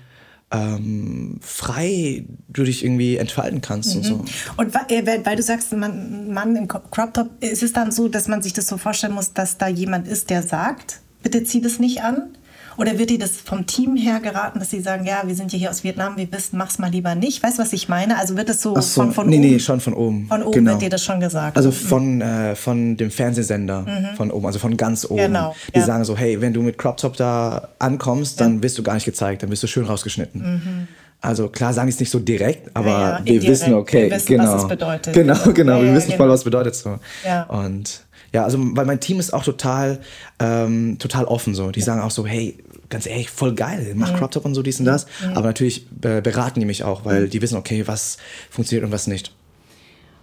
[0.55, 3.96] ähm, frei du dich irgendwie entfalten kannst mhm.
[3.96, 4.24] und so.
[4.57, 8.28] Und äh, weil du sagst, man, Mann im Crop Top, ist es dann so, dass
[8.28, 11.78] man sich das so vorstellen muss, dass da jemand ist, der sagt, bitte zieh das
[11.78, 12.36] nicht an?
[12.77, 15.59] Oder wird dir das vom Team her geraten, dass sie sagen, ja, wir sind ja
[15.59, 17.43] hier aus Vietnam, wir wissen, mach's mal lieber nicht?
[17.43, 18.18] Weißt du, was ich meine?
[18.18, 19.47] Also wird es so, so, von, von nee, oben?
[19.47, 20.27] Nee, schon von oben.
[20.29, 20.72] Von oben genau.
[20.72, 21.57] wird dir das schon gesagt?
[21.57, 24.16] Also von, äh, von dem Fernsehsender mhm.
[24.16, 25.16] von oben, also von ganz oben.
[25.16, 25.55] Genau.
[25.75, 25.85] Die ja.
[25.85, 28.62] sagen so, hey, wenn du mit Crop Top da ankommst, dann ja.
[28.62, 30.41] wirst du gar nicht gezeigt, dann wirst du schön rausgeschnitten.
[30.43, 30.89] Mhm.
[31.20, 34.27] Also klar sagen die es nicht so direkt, aber ja, wir wissen, okay, wir wissen,
[34.27, 34.55] genau.
[34.55, 35.14] Was es bedeutet.
[35.14, 36.18] Genau, genau, wir wissen genau.
[36.18, 36.99] voll, was es bedeutet so.
[37.49, 38.05] Und
[38.35, 40.01] ja, also weil mein Team ist auch total,
[40.41, 41.70] ähm, total offen so.
[41.70, 42.59] Die sagen auch so, hey,
[42.91, 44.16] ganz ehrlich, voll geil, mach mhm.
[44.16, 45.07] Crop Top und so dies und das.
[45.22, 45.37] Mhm.
[45.37, 48.18] Aber natürlich äh, beraten die mich auch, weil die wissen, okay, was
[48.51, 49.32] funktioniert und was nicht.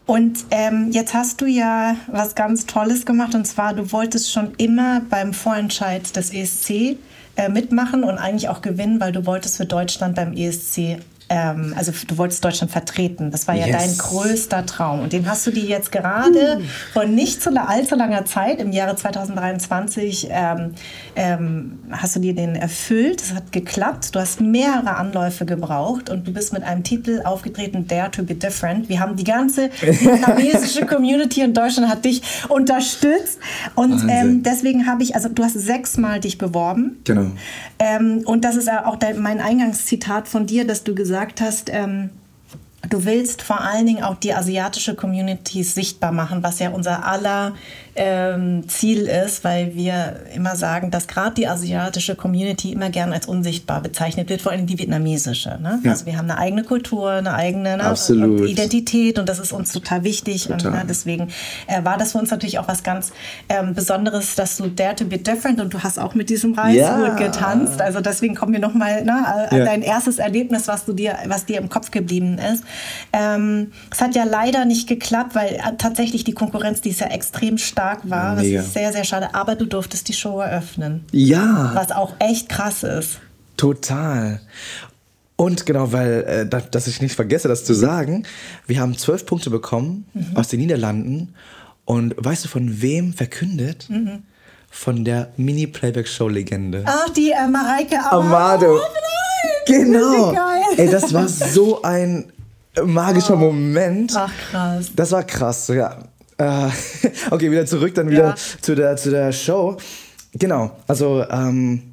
[0.06, 4.56] Und ähm, jetzt hast du ja was ganz Tolles gemacht und zwar, du wolltest schon
[4.58, 6.98] immer beim Vorentscheid des ESC
[7.38, 10.98] äh, mitmachen und eigentlich auch gewinnen, weil du wolltest für Deutschland beim ESC
[11.32, 13.32] ähm, also du wolltest Deutschland vertreten.
[13.32, 13.78] Das war ja yes.
[13.78, 15.00] dein größter Traum.
[15.00, 16.62] Und den hast du dir jetzt gerade uh.
[16.92, 20.74] vor nicht so allzu langer Zeit, im Jahre 2023, ähm,
[21.16, 23.22] ähm, hast du dir den erfüllt.
[23.22, 24.14] Es hat geklappt.
[24.14, 28.36] Du hast mehrere Anläufe gebraucht und du bist mit einem Titel aufgetreten, Dare to be
[28.36, 28.90] Different.
[28.90, 33.40] Wir haben die ganze vietnamesische Community in Deutschland hat dich unterstützt.
[33.76, 36.98] Und ähm, deswegen habe ich, also du hast sechsmal dich beworben.
[37.06, 37.28] Genau.
[37.80, 42.10] Ähm, und das ist auch mein Eingangszitat von dir, dass du gesagt gesagt hast, ähm,
[42.90, 47.54] du willst vor allen Dingen auch die asiatische Community sichtbar machen, was ja unser aller
[47.96, 53.26] ähm, Ziel ist, weil wir immer sagen, dass gerade die asiatische Community immer gern als
[53.26, 55.60] unsichtbar bezeichnet wird, vor allem die vietnamesische.
[55.62, 55.80] Ne?
[55.84, 55.92] Ja.
[55.92, 60.04] Also wir haben eine eigene Kultur, eine eigene ne, Identität und das ist uns total
[60.04, 60.44] wichtig.
[60.44, 60.68] Total.
[60.68, 61.28] Und ne, deswegen
[61.68, 63.12] äh, war das für uns natürlich auch was ganz
[63.50, 66.80] ähm, Besonderes, dass du Dare to be different und du hast auch mit diesem Reishut
[66.80, 67.16] ja.
[67.16, 67.82] getanzt.
[67.82, 69.66] Also deswegen kommen wir nochmal ne, an ja.
[69.66, 72.64] dein erstes Erlebnis, was du dir, was dir im Kopf geblieben ist.
[73.12, 77.08] Ähm, es hat ja leider nicht geklappt, weil äh, tatsächlich die Konkurrenz, die ist ja
[77.08, 78.36] extrem stark stark war.
[78.36, 78.58] Mega.
[78.60, 79.34] Das ist sehr, sehr schade.
[79.34, 81.04] Aber du durftest die Show eröffnen.
[81.12, 81.72] Ja.
[81.74, 83.20] Was auch echt krass ist.
[83.58, 84.40] Total.
[85.36, 88.26] Und genau, weil, äh, da- dass ich nicht vergesse, das zu sagen,
[88.68, 90.06] wir haben zwölf Punkte bekommen
[90.36, 91.34] aus den Niederlanden.
[91.86, 93.88] Und weißt du, von wem verkündet?
[94.70, 96.84] Von der Mini-Playback-Show-Legende.
[96.86, 98.76] Ach, die äh, Mareike Amado.
[98.76, 99.52] Oh, nein!
[99.66, 100.32] Genau.
[100.32, 100.62] Geil.
[100.78, 102.32] Ey, das war so ein
[102.86, 104.14] magischer Moment.
[104.16, 104.92] Ach, krass.
[104.96, 105.98] Das war krass, ja.
[106.42, 106.70] Äh,
[107.32, 108.36] okay, wieder zurück, dann wieder Ja.
[108.36, 109.78] zu, der, zu der Show.
[110.34, 111.84] Genau, also ähm,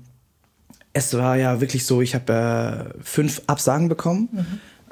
[0.93, 4.29] es war ja wirklich so, ich habe äh, fünf Absagen bekommen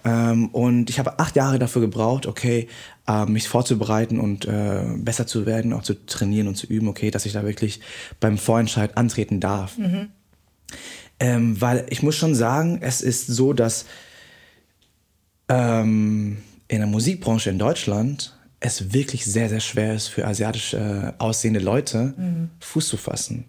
[0.04, 2.68] ähm, und ich habe acht Jahre dafür gebraucht, okay,
[3.08, 7.10] äh, mich vorzubereiten und äh, besser zu werden, auch zu trainieren und zu üben, okay,
[7.10, 7.80] dass ich da wirklich
[8.20, 9.76] beim Vorentscheid antreten darf.
[11.18, 13.86] Ähm, weil ich muss schon sagen, es ist so, dass
[15.48, 16.38] ähm,
[16.68, 21.60] in der Musikbranche in Deutschland es wirklich sehr, sehr schwer ist für asiatisch äh, aussehende
[21.60, 22.14] Leute
[22.60, 23.44] Fuß zu fassen.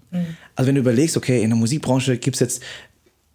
[0.55, 2.63] Also wenn du überlegst, okay, in der Musikbranche gibt es jetzt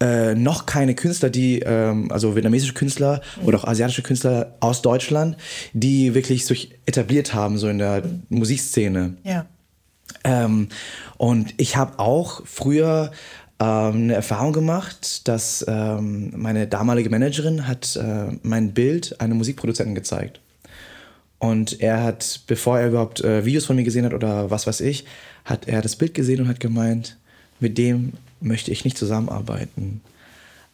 [0.03, 5.37] äh, noch keine Künstler, die, ähm, also vietnamesische Künstler oder auch asiatische Künstler aus Deutschland,
[5.71, 9.15] die wirklich sich etabliert haben, so in der Musikszene.
[9.23, 9.45] Ja.
[10.25, 10.67] Ähm,
[11.17, 13.11] und ich habe auch früher
[13.59, 19.95] ähm, eine Erfahrung gemacht, dass ähm, meine damalige Managerin hat äh, mein Bild einem Musikproduzenten
[19.95, 20.41] gezeigt.
[21.43, 24.79] Und er hat, bevor er überhaupt äh, Videos von mir gesehen hat oder was weiß
[24.79, 25.03] ich,
[25.43, 27.17] hat er das Bild gesehen und hat gemeint,
[27.59, 29.99] mit dem möchte ich nicht zusammenarbeiten.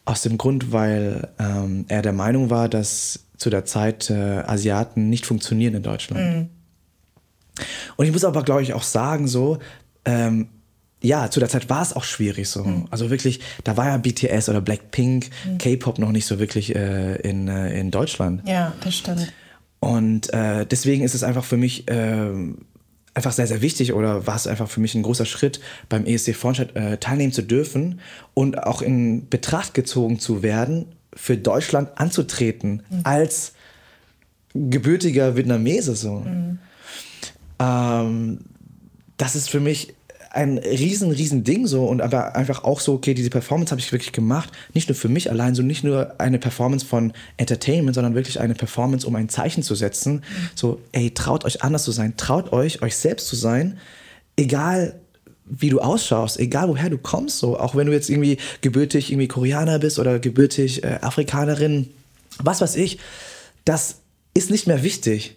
[0.04, 4.14] Aus dem Grund, weil ähm, er der Meinung war, dass zu der Zeit äh,
[4.46, 6.20] Asiaten nicht funktionieren in Deutschland.
[7.96, 9.58] Und ich muss aber, glaube ich, auch sagen, so,
[10.04, 10.50] ähm,
[11.02, 12.64] ja, zu der Zeit war es auch schwierig so.
[12.90, 17.48] Also wirklich, da war ja BTS oder Blackpink, K-Pop noch nicht so wirklich äh, in,
[17.48, 18.46] äh, in Deutschland.
[18.46, 19.32] Ja, das stimmt.
[19.80, 22.30] Und äh, deswegen ist es einfach für mich äh,
[23.14, 26.34] einfach sehr, sehr wichtig oder war es einfach für mich ein großer Schritt, beim ESC
[26.34, 28.00] Vorentscheid äh, teilnehmen zu dürfen
[28.34, 33.52] und auch in Betracht gezogen zu werden, für Deutschland anzutreten als
[34.54, 36.24] gebürtiger Vietnamese so.
[37.58, 38.38] Ähm,
[39.16, 39.94] das ist für mich
[40.30, 43.90] ein riesen, riesen Ding so und aber einfach auch so, okay, diese Performance habe ich
[43.90, 48.14] wirklich gemacht, nicht nur für mich allein, so nicht nur eine Performance von Entertainment, sondern
[48.14, 50.22] wirklich eine Performance, um ein Zeichen zu setzen.
[50.54, 53.78] So, ey, traut euch anders zu sein, traut euch, euch selbst zu sein,
[54.36, 55.00] egal
[55.46, 59.26] wie du ausschaust, egal woher du kommst, so, auch wenn du jetzt irgendwie gebürtig irgendwie
[59.26, 61.90] Koreaner bist oder gebürtig äh, Afrikanerin,
[62.38, 62.98] was weiß ich,
[63.64, 63.96] das
[64.32, 65.36] ist nicht mehr wichtig.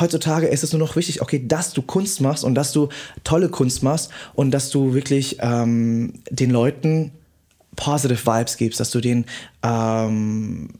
[0.00, 2.88] Heutzutage ist es nur noch wichtig, okay, dass du Kunst machst und dass du
[3.24, 7.12] tolle Kunst machst und dass du wirklich ähm, den Leuten
[7.76, 9.24] positive Vibes gibst, dass du denen
[9.62, 10.70] ähm,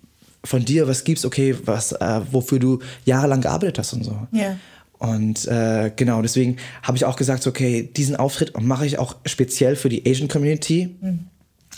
[0.45, 4.27] von dir was gibst, okay, was, äh, wofür du jahrelang gearbeitet hast und so.
[4.33, 4.57] Ja.
[4.99, 9.17] Und äh, genau, deswegen habe ich auch gesagt, so, okay, diesen Auftritt mache ich auch
[9.27, 10.97] speziell für die Asian Community,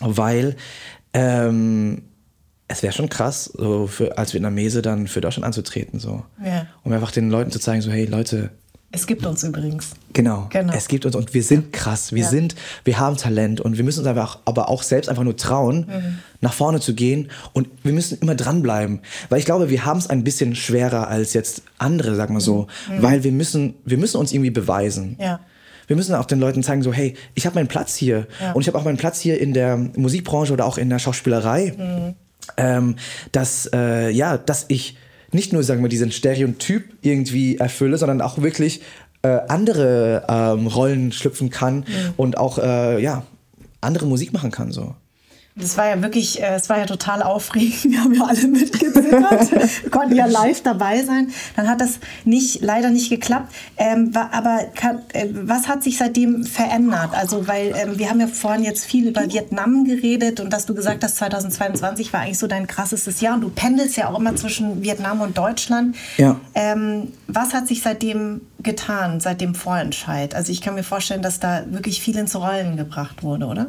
[0.01, 0.57] weil
[1.12, 2.03] ähm,
[2.72, 5.98] es wäre schon krass, so für, als Vietnamese dann für Deutschland anzutreten.
[5.98, 6.22] So.
[6.44, 6.66] Ja.
[6.84, 8.50] Um einfach den Leuten zu zeigen, so, hey Leute,
[8.92, 9.90] Es gibt uns übrigens.
[10.14, 10.46] Genau.
[10.50, 10.72] Genau.
[10.74, 12.12] Es gibt uns und wir sind krass.
[12.12, 12.28] Wir Ja.
[12.28, 15.86] sind, wir haben Talent und wir müssen uns einfach, aber auch selbst einfach nur trauen,
[15.88, 16.18] Mhm.
[16.40, 19.00] nach vorne zu gehen und wir müssen immer dranbleiben.
[19.28, 22.66] Weil ich glaube, wir haben es ein bisschen schwerer als jetzt andere, sagen wir so.
[22.98, 25.16] Weil wir müssen, wir müssen uns irgendwie beweisen.
[25.18, 25.24] Mhm.
[25.24, 25.40] Ja.
[25.86, 28.26] Wir müssen auch den Leuten zeigen, so, hey, ich habe meinen Platz hier.
[28.40, 28.52] Ja.
[28.52, 31.74] Und ich habe auch meinen Platz hier in der Musikbranche oder auch in der Schauspielerei.
[31.76, 32.14] Mhm.
[32.57, 32.97] Ähm,
[33.32, 34.97] dass, äh, ja, dass ich
[35.32, 38.80] nicht nur, sagen wir, diesen Stereotyp irgendwie erfülle, sondern auch wirklich
[39.22, 41.84] äh, andere ähm, Rollen schlüpfen kann
[42.16, 43.24] und auch, äh, ja,
[43.80, 44.95] andere Musik machen kann, so.
[45.61, 47.84] Das war ja wirklich, äh, es war ja total aufregend.
[47.84, 49.50] Wir haben ja alle mitgezittert.
[49.82, 51.30] Wir konnten ja live dabei sein.
[51.56, 53.52] Dann hat das nicht, leider nicht geklappt.
[53.76, 57.11] Ähm, aber kann, äh, was hat sich seitdem verändert?
[57.12, 60.74] Also, weil ähm, wir haben ja vorhin jetzt viel über Vietnam geredet und dass du
[60.74, 64.36] gesagt hast, 2022 war eigentlich so dein krassestes Jahr und du pendelst ja auch immer
[64.36, 65.96] zwischen Vietnam und Deutschland.
[66.16, 66.40] Ja.
[66.54, 70.34] Ähm, was hat sich seitdem getan, seit dem Vorentscheid?
[70.34, 73.66] Also ich kann mir vorstellen, dass da wirklich viel ins Rollen gebracht wurde, oder?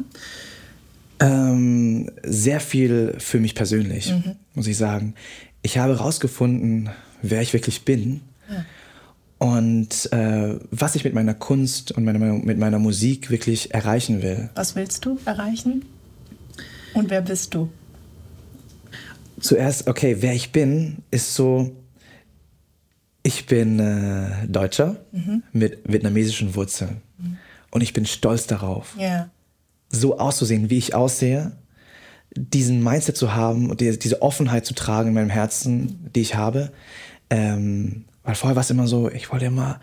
[1.22, 4.12] Ähm, sehr viel für mich persönlich,
[4.54, 5.14] muss ich sagen.
[5.62, 6.90] Ich habe herausgefunden,
[7.22, 8.22] wer ich wirklich bin
[9.38, 14.50] und äh, was ich mit meiner Kunst und meiner, mit meiner Musik wirklich erreichen will.
[14.54, 15.84] Was willst du erreichen?
[16.94, 17.70] Und wer bist du?
[19.40, 21.74] Zuerst, okay, wer ich bin, ist so,
[23.22, 24.96] ich bin äh, Deutscher
[25.52, 27.00] mit vietnamesischen Wurzeln.
[27.70, 29.30] Und ich bin stolz darauf, Ja.
[29.92, 31.52] So auszusehen, wie ich aussehe,
[32.34, 36.34] diesen Mindset zu haben und die, diese Offenheit zu tragen in meinem Herzen, die ich
[36.34, 36.72] habe.
[37.30, 39.80] Ähm, weil vorher war es immer so, ich wollte immer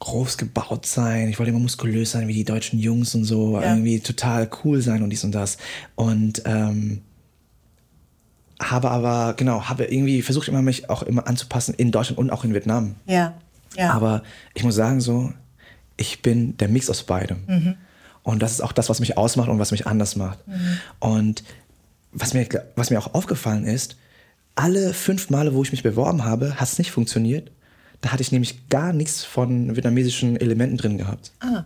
[0.00, 1.28] groß gebaut sein.
[1.28, 3.58] Ich wollte immer muskulös sein wie die deutschen Jungs und so.
[3.58, 3.70] Ja.
[3.70, 5.56] Irgendwie total cool sein und dies und das.
[5.94, 7.00] Und ähm,
[8.60, 12.44] habe aber, genau, habe irgendwie versucht immer mich auch immer anzupassen in Deutschland und auch
[12.44, 12.96] in Vietnam.
[13.06, 13.34] Ja.
[13.76, 13.90] ja.
[13.92, 14.22] Aber
[14.52, 15.32] ich muss sagen so,
[15.96, 17.38] ich bin der Mix aus beidem.
[17.46, 17.74] Mhm.
[18.24, 20.46] Und das ist auch das, was mich ausmacht und was mich anders macht.
[20.48, 20.78] Mhm.
[20.98, 21.44] Und
[22.10, 23.96] was mir, was mir auch aufgefallen ist,
[24.56, 27.52] alle fünf Male, wo ich mich beworben habe, hat es nicht funktioniert.
[28.00, 31.32] Da hatte ich nämlich gar nichts von vietnamesischen Elementen drin gehabt.
[31.40, 31.64] Ah.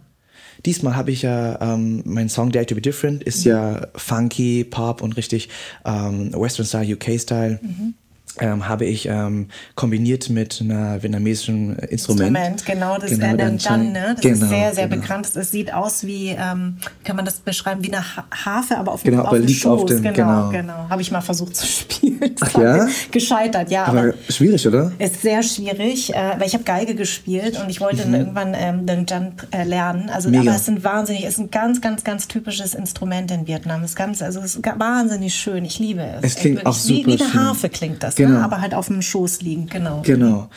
[0.66, 3.50] Diesmal habe ich ja, ähm, mein Song Dare to be Different ist mhm.
[3.50, 5.48] ja funky, Pop und richtig
[5.84, 7.60] ähm, Western Style, UK Style.
[7.62, 7.94] Mhm
[8.40, 12.36] ähm, habe ich ähm, kombiniert mit einer vietnamesischen Instrument.
[12.36, 14.14] Instrument, genau, das genau, dann, dann, ne?
[14.14, 15.00] Das genau, ist sehr, sehr genau.
[15.00, 15.28] bekannt.
[15.34, 18.04] Es sieht aus wie, ähm, kann man das beschreiben, wie eine
[18.44, 19.82] Harfe, aber auf, genau, auf dem Schoß.
[19.82, 20.50] Auf dem, genau, genau.
[20.50, 20.88] genau.
[20.88, 22.34] Habe ich mal versucht zu spielen.
[22.40, 22.88] Ach ja?
[23.10, 23.84] Gescheitert, ja.
[23.84, 24.92] Aber, aber, schwierig, oder?
[24.98, 28.14] Ist sehr schwierig, äh, weil ich habe Geige gespielt und ich wollte mhm.
[28.14, 30.10] irgendwann ähm, den Jump äh, lernen.
[30.10, 30.42] Also, Mega.
[30.42, 33.82] aber es sind wahnsinnig, es ist ein ganz, ganz, ganz typisches Instrument in Vietnam.
[33.82, 35.64] Es ist ganz, also es ist wahnsinnig schön.
[35.64, 36.34] Ich liebe es.
[36.34, 38.18] Es klingt auch super wie, wie eine Harfe klingt das.
[38.18, 38.26] Ne?
[38.28, 38.38] Genau.
[38.38, 38.44] Ne?
[38.44, 40.02] Aber halt auf dem Schoß liegen, genau.
[40.02, 40.48] Genau.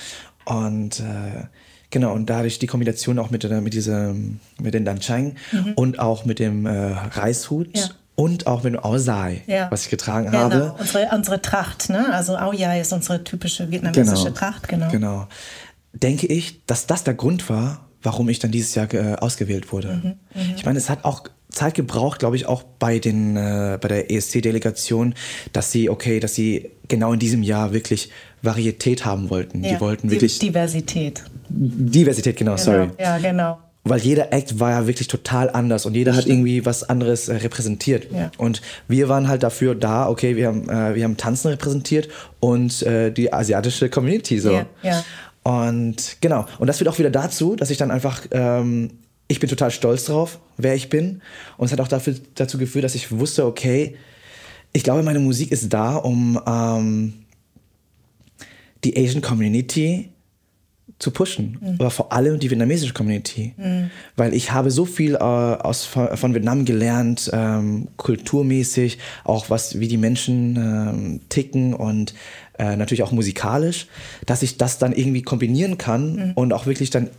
[0.46, 1.46] Und äh,
[1.90, 5.74] genau, und dadurch die Kombination auch mit, mit diesem, mit den Danchang mhm.
[5.76, 7.78] und auch mit dem äh, Reishut.
[7.78, 7.90] Ja.
[8.14, 9.72] Und auch mit dem Aosai, ja.
[9.72, 10.40] was ich getragen genau.
[10.40, 10.76] habe.
[10.78, 12.14] Unsere, unsere Tracht, ne?
[12.14, 14.36] Also Aoyai ist unsere typische vietnamesische genau.
[14.36, 14.90] Tracht, genau.
[14.92, 15.28] Genau.
[15.94, 20.18] Denke ich, dass das der Grund war, warum ich dann dieses Jahr äh, ausgewählt wurde.
[20.36, 20.40] Mhm.
[20.40, 20.54] Mhm.
[20.56, 24.12] Ich meine, es hat auch Zeit gebraucht, glaube ich, auch bei, den, äh, bei der
[24.12, 25.14] ESC-Delegation,
[25.54, 28.10] dass sie, okay, dass sie genau in diesem Jahr wirklich
[28.42, 29.64] Varietät haben wollten.
[29.64, 30.40] Ja, die wollten wirklich.
[30.40, 31.24] Diversität.
[31.50, 32.90] Diversität, genau, genau, sorry.
[33.00, 33.60] Ja, genau.
[33.84, 37.38] Weil jeder Act war ja wirklich total anders und jeder hat irgendwie was anderes äh,
[37.38, 38.12] repräsentiert.
[38.12, 38.30] Ja.
[38.38, 42.08] Und wir waren halt dafür da, okay, wir haben, äh, wir haben Tanzen repräsentiert
[42.40, 44.52] und äh, die asiatische Community so.
[44.52, 45.04] Ja, ja.
[45.44, 48.92] Und genau, und das führt auch wieder dazu, dass ich dann einfach ähm,
[49.32, 51.22] ich bin total stolz drauf, wer ich bin.
[51.58, 53.96] Und es hat auch dafür, dazu geführt, dass ich wusste, okay,
[54.74, 57.14] ich glaube, meine Musik ist da, um ähm,
[58.84, 60.10] die Asian Community
[61.00, 61.76] zu pushen, mhm.
[61.80, 63.90] aber vor allem die vietnamesische Community, mhm.
[64.16, 69.88] weil ich habe so viel äh, aus, von Vietnam gelernt, ähm, kulturmäßig, auch was wie
[69.88, 72.14] die Menschen ähm, ticken und
[72.60, 73.88] äh, natürlich auch musikalisch,
[74.26, 76.32] dass ich das dann irgendwie kombinieren kann mhm.
[76.36, 77.10] und auch wirklich dann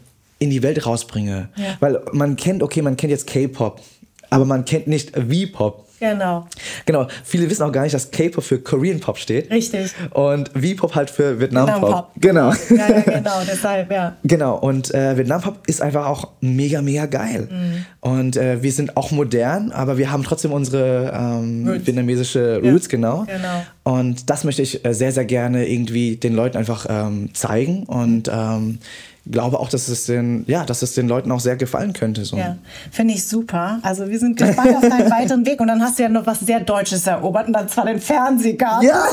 [0.43, 1.49] in die Welt rausbringe.
[1.55, 1.77] Ja.
[1.79, 3.81] Weil man kennt, okay, man kennt jetzt K-Pop,
[4.29, 5.87] aber man kennt nicht V-Pop.
[6.01, 6.49] Genau.
[6.85, 7.07] Genau.
[7.23, 9.53] Viele wissen auch gar nicht, dass K-Pop für Korean Pop steht.
[9.53, 9.93] Richtig.
[10.11, 11.91] Und V-Pop halt für Vietnam, Vietnam Pop.
[11.91, 12.11] Pop.
[12.17, 12.53] Genau.
[12.71, 14.17] Ja, ja, genau, deshalb, ja.
[14.25, 14.57] Genau.
[14.57, 17.47] Und äh, Vietnam Pop ist einfach auch mega, mega geil.
[17.49, 17.87] Mhm.
[18.01, 21.87] Und äh, wir sind auch modern, aber wir haben trotzdem unsere ähm, Roots.
[21.87, 22.91] vietnamesische Roots, ja.
[22.91, 23.25] genau.
[23.29, 23.63] Genau.
[23.85, 28.29] Und das möchte ich äh, sehr, sehr gerne irgendwie den Leuten einfach ähm, zeigen und
[28.33, 28.81] ähm,
[29.31, 32.25] glaube auch, dass es den, ja, dass es den Leuten auch sehr gefallen könnte.
[32.25, 32.37] So.
[32.37, 32.57] Ja,
[32.91, 33.79] finde ich super.
[33.83, 36.41] Also wir sind gespannt auf deinen weiteren Weg und dann hast du ja noch was
[36.41, 38.89] sehr Deutsches erobert und dann zwar den Fernsehgarten.
[38.89, 39.05] Ja.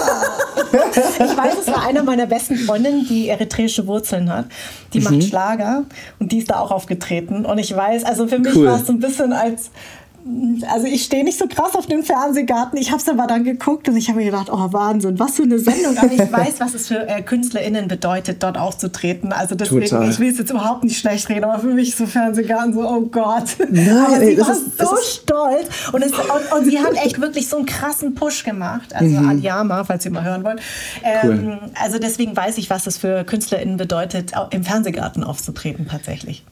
[0.72, 4.46] Ich weiß, es war eine meiner besten Freundinnen, die eritreische Wurzeln hat.
[4.94, 5.06] Die mhm.
[5.06, 5.84] macht Schlager
[6.20, 7.46] und die ist da auch aufgetreten.
[7.46, 8.68] Und ich weiß, also für mich cool.
[8.68, 9.72] war es so ein bisschen als
[10.70, 12.78] also ich stehe nicht so krass auf den Fernsehgarten.
[12.78, 15.44] Ich habe es aber dann geguckt und ich habe mir gedacht, oh Wahnsinn, was für
[15.44, 15.98] eine Sendung.
[15.98, 19.32] Aber ich weiß, was es für äh, KünstlerInnen bedeutet, dort aufzutreten.
[19.32, 20.10] Also deswegen, Total.
[20.10, 23.02] ich will es jetzt überhaupt nicht schlecht reden, aber für mich so Fernsehgarten so, oh
[23.02, 23.56] Gott.
[23.70, 26.94] Nein, aber sie das war ist, so ist stolz und, es, und, und, sie hat
[27.04, 28.94] echt wirklich so einen krassen Push gemacht.
[28.94, 29.30] Also mhm.
[29.30, 30.60] Aliama, falls ihr mal hören wollt.
[31.04, 31.60] Ähm, cool.
[31.82, 36.44] Also deswegen weiß ich, was es für KünstlerInnen bedeutet, im Fernsehgarten aufzutreten tatsächlich.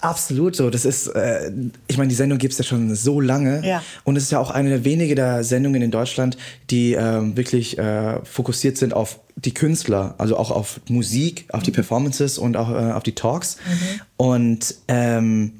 [0.00, 0.70] Absolut so.
[0.70, 1.50] Das ist, äh,
[1.88, 3.66] ich meine, die Sendung gibt es ja schon so lange.
[3.66, 3.82] Ja.
[4.04, 6.36] Und es ist ja auch eine der wenigen der Sendungen in Deutschland,
[6.70, 11.64] die ähm, wirklich äh, fokussiert sind auf die Künstler, also auch auf Musik, auf mhm.
[11.64, 13.56] die Performances und auch äh, auf die Talks.
[13.56, 14.00] Mhm.
[14.16, 15.52] Und ähm,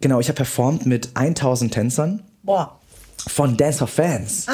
[0.00, 2.22] genau, ich habe performt mit 1000 Tänzern.
[2.42, 2.78] Boah.
[3.26, 4.46] Von Dance for Fans.
[4.48, 4.52] Ah.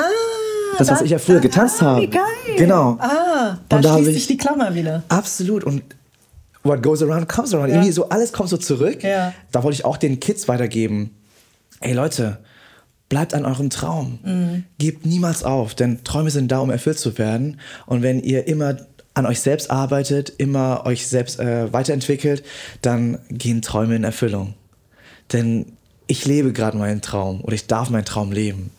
[0.79, 2.03] Das, was ich ja früher getanzt habe.
[2.03, 2.23] Wie geil.
[2.57, 2.97] Genau.
[3.01, 5.03] Ah, da und schließt sich die Klammer wieder.
[5.09, 5.65] Absolut.
[5.65, 5.83] Und
[6.63, 7.69] what goes around comes around.
[7.69, 7.77] Ja.
[7.77, 9.03] Irgendwie so alles kommt so zurück.
[9.03, 9.33] Ja.
[9.53, 11.15] Da wollte ich auch den Kids weitergeben.
[11.81, 12.39] Ey Leute,
[13.09, 14.19] bleibt an eurem Traum.
[14.23, 14.65] Mhm.
[14.79, 17.61] Gebt niemals auf, denn Träume sind da, um erfüllt zu werden.
[17.87, 18.77] Und wenn ihr immer
[19.15, 22.45] an euch selbst arbeitet, immer euch selbst äh, weiterentwickelt,
[22.83, 24.55] dann gehen Träume in Erfüllung.
[25.33, 25.67] Denn
[26.07, 28.71] ich lebe gerade meinen Traum oder ich darf meinen Traum leben.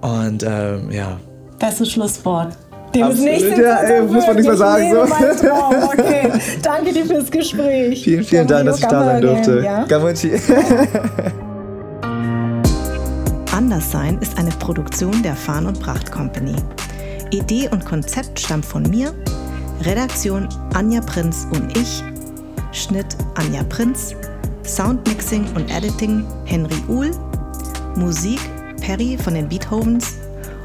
[0.00, 1.20] Und ähm, ja.
[1.58, 2.56] Bestes Schlusswort.
[2.94, 4.90] Dem Absolut, ist nichts ja, ey, muss man nicht mehr sagen.
[4.92, 5.04] So.
[5.94, 6.30] Okay.
[6.62, 8.02] Danke dir fürs Gespräch.
[8.04, 9.62] Vielen, vielen Dank, dass ich da sein durfte.
[9.64, 9.84] Ja?
[9.84, 10.32] Gamunchi.
[13.52, 16.54] Anderssein ist eine Produktion der Farn und Pracht Company.
[17.30, 19.12] Idee und Konzept stammt von mir,
[19.82, 22.02] Redaktion Anja Prinz und ich,
[22.72, 24.14] Schnitt Anja Prinz,
[24.64, 27.10] Soundmixing und Editing Henry Uhl,
[27.96, 28.40] Musik
[28.80, 30.14] Perry von den Beethovens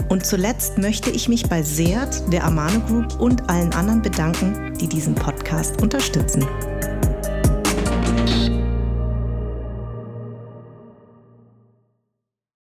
[0.10, 4.88] und zuletzt möchte ich mich bei Seat, der Amano Group und allen anderen bedanken, die
[4.88, 6.46] diesen Podcast unterstützen.